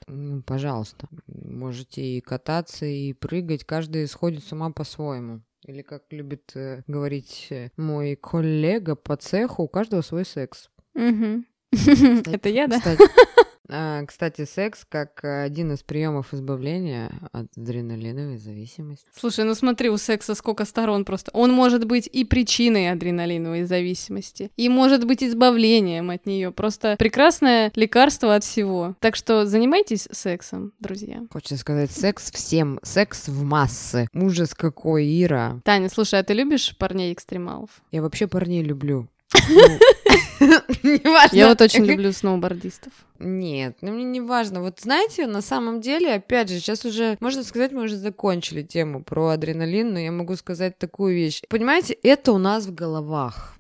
пожалуйста, 0.47 1.09
можете 1.27 2.03
и 2.03 2.20
кататься, 2.21 2.87
и 2.87 3.13
прыгать, 3.13 3.65
каждый 3.65 4.07
сходит 4.09 4.45
с 4.45 4.53
ума 4.53 4.71
по-своему. 4.71 5.43
Или, 5.67 5.83
как 5.83 6.05
любит 6.11 6.53
э, 6.55 6.83
говорить 6.87 7.49
э, 7.51 7.71
мой 7.77 8.17
коллега 8.17 8.97
по 8.97 9.17
цеху, 9.17 9.65
у 9.65 9.69
каждого 9.69 10.01
свой 10.01 10.25
секс. 10.25 10.71
Это 11.73 12.49
я, 12.49 12.67
да? 12.67 12.81
А, 12.85 12.97
кстати, 14.07 14.45
секс 14.45 14.85
как 14.89 15.25
один 15.25 15.73
из 15.73 15.83
приемов 15.83 16.35
избавления 16.35 17.11
от 17.33 17.47
адреналиновой 17.57 18.39
зависимости. 18.39 19.07
Слушай, 19.17 19.45
ну 19.45 19.55
смотри, 19.55 19.89
у 19.91 19.97
секса 19.97 20.35
сколько 20.35 20.65
сторон 20.65 21.05
просто. 21.05 21.31
Он 21.33 21.53
может 21.53 21.85
быть 21.85 22.09
и 22.11 22.25
причиной 22.25 22.91
адреналиновой 22.91 23.65
зависимости, 23.65 24.51
и 24.57 24.69
может 24.69 25.07
быть 25.07 25.23
избавлением 25.23 26.11
от 26.11 26.27
нее. 26.27 26.51
Просто 26.51 26.97
прекрасное 26.99 27.73
лекарство 27.75 28.35
от 28.35 28.45
всего. 28.45 28.97
Так 29.01 29.17
что 29.17 29.47
занимайтесь 29.47 30.09
сексом, 30.11 30.73
друзья. 30.81 31.23
Хочется 31.31 31.57
сказать, 31.57 31.91
секс 31.91 32.31
всем, 32.33 32.81
секс 32.83 33.29
в 33.29 33.43
массы. 33.43 34.09
Ужас 34.15 34.55
какой, 34.55 35.23
Ира. 35.23 35.61
Таня, 35.65 35.89
слушай, 35.89 36.19
а 36.19 36.25
ты 36.25 36.35
любишь 36.35 36.77
парней-экстремалов? 36.79 37.71
Я 37.93 38.03
вообще 38.03 38.27
парней 38.27 38.63
люблю. 38.63 39.09
Я 41.33 41.49
вот 41.49 41.61
очень 41.61 41.85
люблю 41.85 42.13
сноубордистов. 42.13 42.93
Нет, 43.19 43.77
ну 43.83 43.93
мне 43.93 44.05
не 44.05 44.21
важно. 44.21 44.63
Вот 44.63 44.81
знаете, 44.81 45.27
на 45.27 45.43
самом 45.43 45.81
деле, 45.81 46.15
опять 46.15 46.49
же, 46.49 46.59
сейчас 46.59 46.85
уже, 46.85 47.19
можно 47.21 47.43
сказать, 47.45 47.73
мы 47.73 47.83
уже 47.83 47.97
закончили 47.97 48.63
тему 48.63 49.05
про 49.05 49.29
адреналин, 49.29 49.93
но 49.93 49.99
я 49.99 50.11
могу 50.11 50.37
сказать 50.37 50.79
такую 50.79 51.15
вещь. 51.15 51.43
Понимаете, 51.49 51.95
это 52.03 52.33
у 52.33 52.39
нас 52.39 52.67
в 52.67 52.75
головах. 52.75 53.57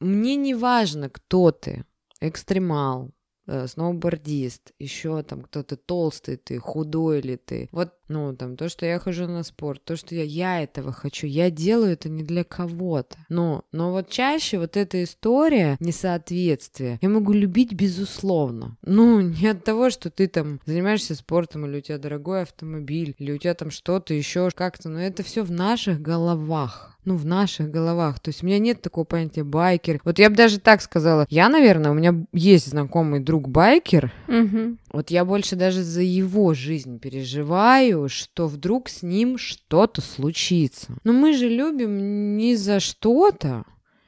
Мне 0.00 0.36
не 0.36 0.54
важно, 0.54 1.08
кто 1.08 1.52
ты, 1.52 1.84
экстремал, 2.20 3.12
сноубордист, 3.46 4.72
еще 4.78 5.22
там 5.22 5.42
кто-то 5.42 5.76
толстый 5.76 6.36
ты, 6.36 6.58
худой 6.58 7.20
ли 7.20 7.36
ты. 7.36 7.68
Вот 7.72 7.92
ну, 8.08 8.36
там, 8.36 8.56
то, 8.56 8.68
что 8.68 8.86
я 8.86 8.98
хожу 8.98 9.26
на 9.26 9.42
спорт, 9.42 9.82
то, 9.84 9.96
что 9.96 10.14
я, 10.14 10.22
я 10.22 10.62
этого 10.62 10.92
хочу, 10.92 11.26
я 11.26 11.50
делаю 11.50 11.92
это 11.92 12.08
не 12.08 12.22
для 12.22 12.44
кого-то. 12.44 13.16
Но, 13.28 13.64
но 13.72 13.90
вот 13.90 14.08
чаще 14.10 14.58
вот 14.58 14.76
эта 14.76 15.02
история 15.02 15.76
несоответствия 15.80 16.98
я 17.02 17.08
могу 17.08 17.32
любить 17.32 17.72
безусловно. 17.72 18.76
Ну, 18.82 19.20
не 19.20 19.48
от 19.48 19.64
того, 19.64 19.90
что 19.90 20.10
ты 20.10 20.28
там 20.28 20.60
занимаешься 20.66 21.14
спортом, 21.14 21.66
или 21.66 21.78
у 21.78 21.80
тебя 21.80 21.98
дорогой 21.98 22.42
автомобиль, 22.42 23.14
или 23.18 23.32
у 23.32 23.38
тебя 23.38 23.54
там 23.54 23.70
что-то 23.70 24.14
еще 24.14 24.50
как-то, 24.54 24.88
но 24.88 25.00
это 25.00 25.22
все 25.22 25.42
в 25.42 25.50
наших 25.50 26.00
головах 26.00 26.95
ну, 27.06 27.16
в 27.16 27.24
наших 27.24 27.70
головах. 27.70 28.20
То 28.20 28.28
есть 28.28 28.42
у 28.42 28.46
меня 28.46 28.58
нет 28.58 28.82
такого 28.82 29.04
понятия 29.04 29.44
байкер. 29.44 30.00
Вот 30.04 30.18
я 30.18 30.28
бы 30.28 30.36
даже 30.36 30.60
так 30.60 30.82
сказала. 30.82 31.26
Я, 31.30 31.48
наверное, 31.48 31.92
у 31.92 31.94
меня 31.94 32.14
есть 32.32 32.68
знакомый 32.68 33.20
друг 33.20 33.48
байкер. 33.48 34.12
Угу. 34.28 34.76
Вот 34.92 35.10
я 35.10 35.24
больше 35.24 35.56
даже 35.56 35.82
за 35.82 36.02
его 36.02 36.52
жизнь 36.52 36.98
переживаю, 36.98 38.08
что 38.08 38.48
вдруг 38.48 38.88
с 38.88 39.02
ним 39.02 39.38
что-то 39.38 40.02
случится. 40.02 40.96
Но 41.04 41.12
мы 41.12 41.32
же 41.32 41.48
любим 41.48 42.36
не 42.36 42.56
за 42.56 42.80
что-то, 42.80 43.64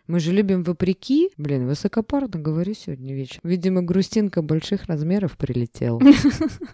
мы 0.08 0.20
же 0.20 0.32
любим 0.32 0.64
вопреки. 0.64 1.30
Блин, 1.36 1.68
высокопарно 1.68 2.40
говорю 2.40 2.74
сегодня 2.74 3.14
вечером. 3.14 3.42
Видимо, 3.44 3.82
грустинка 3.82 4.42
больших 4.42 4.86
размеров 4.86 5.36
прилетела. 5.36 6.00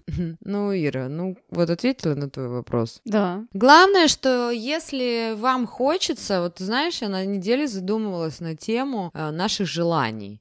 Ну, 0.40 0.72
Ира, 0.72 1.08
ну 1.08 1.36
вот 1.50 1.70
ответила 1.70 2.14
на 2.14 2.30
твой 2.30 2.48
вопрос. 2.48 3.00
Да. 3.04 3.44
Главное, 3.52 4.08
что 4.08 4.50
если 4.50 5.34
вам 5.36 5.66
хочется, 5.66 6.40
вот 6.40 6.58
знаешь, 6.58 7.02
я 7.02 7.08
на 7.08 7.24
неделе 7.24 7.66
задумывалась 7.66 8.40
на 8.40 8.56
тему 8.56 9.10
э, 9.12 9.30
наших 9.30 9.66
желаний. 9.66 10.40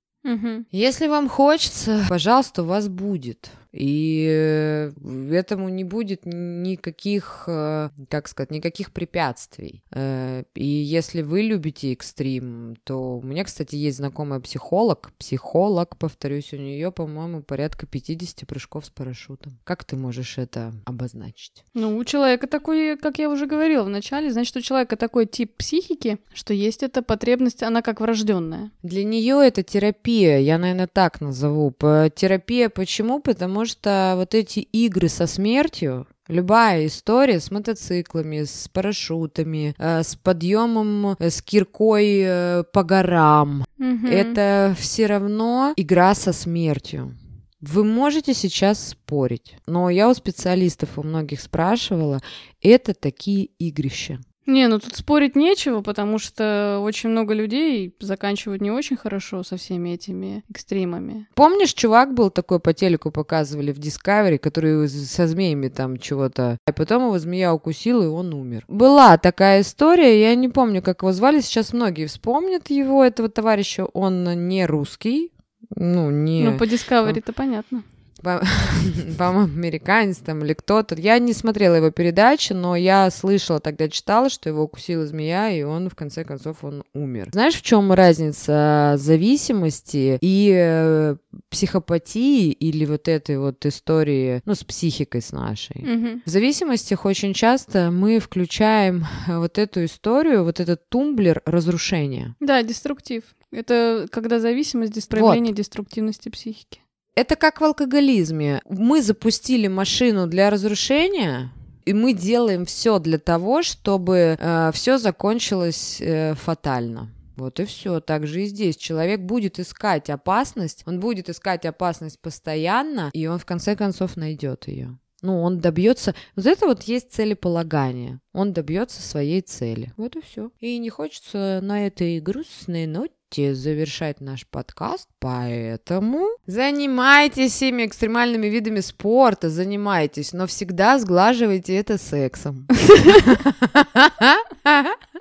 Если 0.71 1.07
вам 1.07 1.27
хочется, 1.27 2.05
пожалуйста, 2.09 2.63
у 2.63 2.65
вас 2.65 2.87
будет. 2.87 3.49
И 3.73 4.27
э, 4.29 4.91
этому 5.31 5.67
не 5.69 5.83
будет 5.83 6.21
никаких, 6.25 7.45
э, 7.47 7.89
как 8.07 8.27
сказать, 8.27 8.51
никаких 8.51 8.91
препятствий. 8.91 9.83
Э, 9.91 10.43
и 10.53 10.65
если 10.65 11.23
вы 11.23 11.41
любите 11.41 11.91
экстрим, 11.91 12.75
то 12.83 13.17
у 13.17 13.23
меня, 13.23 13.43
кстати, 13.43 13.75
есть 13.75 13.97
знакомая 13.97 14.39
психолог. 14.39 15.11
Психолог, 15.17 15.97
повторюсь, 15.97 16.53
у 16.53 16.57
нее, 16.57 16.91
по-моему, 16.91 17.41
порядка 17.41 17.87
50 17.87 18.47
прыжков 18.47 18.85
с 18.85 18.89
парашютом. 18.91 19.57
Как 19.63 19.83
ты 19.83 19.95
можешь 19.95 20.37
это 20.37 20.71
обозначить? 20.85 21.63
Ну, 21.73 21.97
у 21.97 22.03
человека 22.05 22.45
такой, 22.45 22.95
как 22.95 23.17
я 23.17 23.27
уже 23.27 23.47
говорила 23.47 23.83
в 23.83 23.89
начале, 23.89 24.31
значит, 24.31 24.55
у 24.55 24.61
человека 24.61 24.97
такой 24.97 25.25
тип 25.25 25.55
психики, 25.57 26.19
что 26.31 26.53
есть 26.53 26.83
эта 26.83 27.01
потребность, 27.01 27.63
она 27.63 27.81
как 27.81 28.01
врожденная. 28.01 28.69
Для 28.83 29.03
нее 29.03 29.39
это 29.43 29.63
терапия, 29.63 30.37
я, 30.37 30.59
наверное, 30.59 30.87
так 30.87 31.21
назову. 31.21 31.73
Терапия 32.15 32.69
почему? 32.69 33.19
Потому 33.19 33.62
что 33.65 34.13
вот 34.17 34.33
эти 34.33 34.59
игры 34.59 35.09
со 35.09 35.27
смертью, 35.27 36.07
Любая 36.29 36.85
история 36.85 37.41
с 37.41 37.51
мотоциклами, 37.51 38.43
с 38.43 38.69
парашютами, 38.69 39.75
э, 39.77 40.03
с 40.03 40.15
подъемом 40.15 41.17
э, 41.19 41.29
с 41.29 41.41
киркой 41.41 42.21
э, 42.23 42.63
по 42.71 42.83
горам, 42.83 43.65
угу. 43.77 44.07
это 44.07 44.73
все 44.79 45.07
равно 45.07 45.73
игра 45.75 46.15
со 46.15 46.31
смертью. 46.31 47.17
Вы 47.59 47.83
можете 47.83 48.33
сейчас 48.33 48.89
спорить, 48.89 49.57
но 49.67 49.89
я 49.89 50.09
у 50.09 50.13
специалистов 50.13 50.97
у 50.97 51.03
многих 51.03 51.41
спрашивала, 51.41 52.21
это 52.61 52.93
такие 52.93 53.45
игрища. 53.59 54.19
Не, 54.45 54.67
ну 54.67 54.79
тут 54.79 54.95
спорить 54.95 55.35
нечего, 55.35 55.81
потому 55.81 56.19
что 56.19 56.79
очень 56.81 57.09
много 57.09 57.33
людей 57.33 57.95
заканчивают 57.99 58.61
не 58.61 58.71
очень 58.71 58.97
хорошо 58.97 59.43
со 59.43 59.57
всеми 59.57 59.91
этими 59.91 60.43
экстримами. 60.49 61.27
Помнишь, 61.33 61.73
чувак 61.73 62.13
был 62.13 62.29
такой 62.29 62.59
по 62.59 62.73
телеку 62.73 63.11
показывали 63.11 63.71
в 63.71 63.79
Discovery, 63.79 64.37
который 64.37 64.87
со 64.87 65.27
змеями 65.27 65.69
там 65.69 65.97
чего-то, 65.97 66.57
и 66.67 66.71
потом 66.71 67.03
его 67.03 67.19
змея 67.19 67.53
укусила, 67.53 68.03
и 68.03 68.07
он 68.07 68.33
умер. 68.33 68.65
Была 68.67 69.17
такая 69.17 69.61
история, 69.61 70.21
я 70.21 70.35
не 70.35 70.49
помню, 70.49 70.81
как 70.81 71.03
его 71.03 71.11
звали, 71.13 71.39
сейчас 71.39 71.73
многие 71.73 72.07
вспомнят 72.07 72.69
его, 72.69 73.03
этого 73.03 73.29
товарища, 73.29 73.85
он 73.85 74.47
не 74.47 74.65
русский, 74.65 75.31
ну, 75.75 76.11
не... 76.11 76.43
Ну, 76.43 76.57
по 76.57 76.63
Discovery-то 76.63 77.33
понятно. 77.33 77.83
по-моему, 79.17 79.53
американец 79.53 80.17
там 80.17 80.43
или 80.43 80.53
кто-то. 80.53 80.95
Я 80.95 81.19
не 81.19 81.33
смотрела 81.33 81.75
его 81.75 81.91
передачи, 81.91 82.53
но 82.53 82.75
я 82.75 83.09
слышала, 83.11 83.59
тогда 83.59 83.89
читала, 83.89 84.29
что 84.29 84.49
его 84.49 84.63
укусила 84.63 85.05
змея, 85.05 85.51
и 85.51 85.63
он, 85.63 85.89
в 85.89 85.95
конце 85.95 86.23
концов, 86.23 86.63
он 86.63 86.83
умер. 86.93 87.29
Знаешь, 87.31 87.55
в 87.55 87.61
чем 87.61 87.91
разница 87.91 88.95
зависимости 88.97 90.17
и 90.21 90.53
э, 90.55 91.15
психопатии 91.49 92.51
или 92.51 92.85
вот 92.85 93.07
этой 93.07 93.37
вот 93.37 93.65
истории, 93.65 94.41
ну, 94.45 94.55
с 94.55 94.63
психикой 94.63 95.21
с 95.21 95.31
нашей? 95.31 95.75
Mm-hmm. 95.75 96.21
В 96.25 96.29
зависимостях 96.29 97.05
очень 97.05 97.33
часто 97.33 97.91
мы 97.91 98.19
включаем 98.19 99.05
вот 99.27 99.57
эту 99.57 99.85
историю, 99.85 100.43
вот 100.43 100.59
этот 100.59 100.87
тумблер 100.89 101.41
разрушения. 101.45 102.35
Да, 102.39 102.63
деструктив. 102.63 103.23
Это 103.51 104.07
когда 104.11 104.39
зависимость, 104.39 105.07
проявление 105.09 105.51
вот. 105.51 105.57
деструктивности 105.57 106.29
психики. 106.29 106.82
Это 107.15 107.35
как 107.35 107.61
в 107.61 107.63
алкоголизме. 107.63 108.61
Мы 108.67 109.01
запустили 109.01 109.67
машину 109.67 110.25
для 110.25 110.49
разрушения, 110.49 111.51
и 111.85 111.93
мы 111.93 112.13
делаем 112.13 112.65
все 112.65 112.97
для 112.97 113.19
того, 113.19 113.61
чтобы 113.61 114.37
э, 114.39 114.71
все 114.73 114.97
закончилось 114.97 116.01
э, 116.01 116.33
фатально. 116.33 117.11
Вот 117.35 117.59
и 117.59 117.65
все. 117.65 117.99
Так 117.99 118.25
же 118.25 118.43
и 118.43 118.45
здесь. 118.45 118.77
Человек 118.77 119.21
будет 119.21 119.59
искать 119.59 120.09
опасность, 120.09 120.83
он 120.87 120.99
будет 120.99 121.29
искать 121.29 121.65
опасность 121.65 122.19
постоянно, 122.19 123.09
и 123.13 123.27
он 123.27 123.37
в 123.37 123.45
конце 123.45 123.75
концов 123.75 124.17
найдет 124.17 124.67
ее. 124.67 124.97
Ну, 125.21 125.41
он 125.41 125.59
добьется. 125.59 126.15
Вот 126.35 126.45
это 126.45 126.67
вот 126.67 126.83
есть 126.83 127.13
целеполагание. 127.13 128.19
Он 128.33 128.51
добьется 128.51 129.01
своей 129.01 129.41
цели. 129.41 129.93
Вот 129.95 130.17
и 130.17 130.21
все. 130.21 130.51
И 130.59 130.77
не 130.79 130.89
хочется 130.89 131.59
на 131.63 131.87
этой 131.87 132.19
грустной 132.19 132.87
ноте 132.87 133.13
завершать 133.53 134.21
наш 134.21 134.45
подкаст, 134.47 135.07
поэтому 135.19 136.27
занимайтесь 136.45 137.51
всеми 137.53 137.85
экстремальными 137.85 138.47
видами 138.47 138.79
спорта, 138.79 139.49
занимайтесь, 139.49 140.33
но 140.33 140.47
всегда 140.47 140.99
сглаживайте 140.99 141.75
это 141.75 141.97
сексом. 141.97 142.67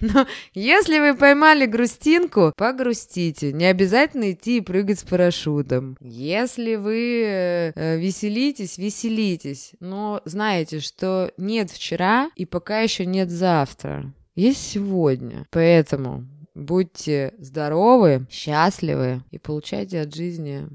Но 0.01 0.27
если 0.53 0.99
вы 0.99 1.15
поймали 1.17 1.67
грустинку, 1.67 2.53
погрустите. 2.57 3.53
Не 3.53 3.67
обязательно 3.67 4.33
идти 4.33 4.59
и 4.59 4.61
прыгать 4.61 4.99
с 4.99 5.05
парашютом. 5.05 5.97
Если 6.01 6.75
вы 6.75 7.23
э, 7.25 7.99
веселитесь, 7.99 8.79
веселитесь. 8.79 9.73
Но 9.79 10.21
знаете, 10.25 10.81
что 10.81 11.31
нет 11.37 11.71
вчера 11.71 12.31
и 12.35 12.47
пока 12.47 12.81
еще 12.81 13.07
нет 13.07 13.31
завтра. 13.31 14.13
Есть 14.35 14.73
сегодня. 14.73 15.47
Поэтому 15.51 16.25
будьте 16.55 17.35
здоровы, 17.39 18.27
счастливы 18.31 19.23
и 19.31 19.39
получайте 19.39 20.01
от 20.01 20.15
жизни 20.15 20.69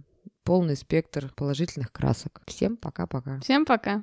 полный 0.44 0.78
спектр 0.78 1.32
положительных 1.36 1.92
красок. 1.92 2.42
Всем 2.46 2.78
пока-пока. 2.78 3.40
Всем 3.42 3.66
пока. 3.66 3.96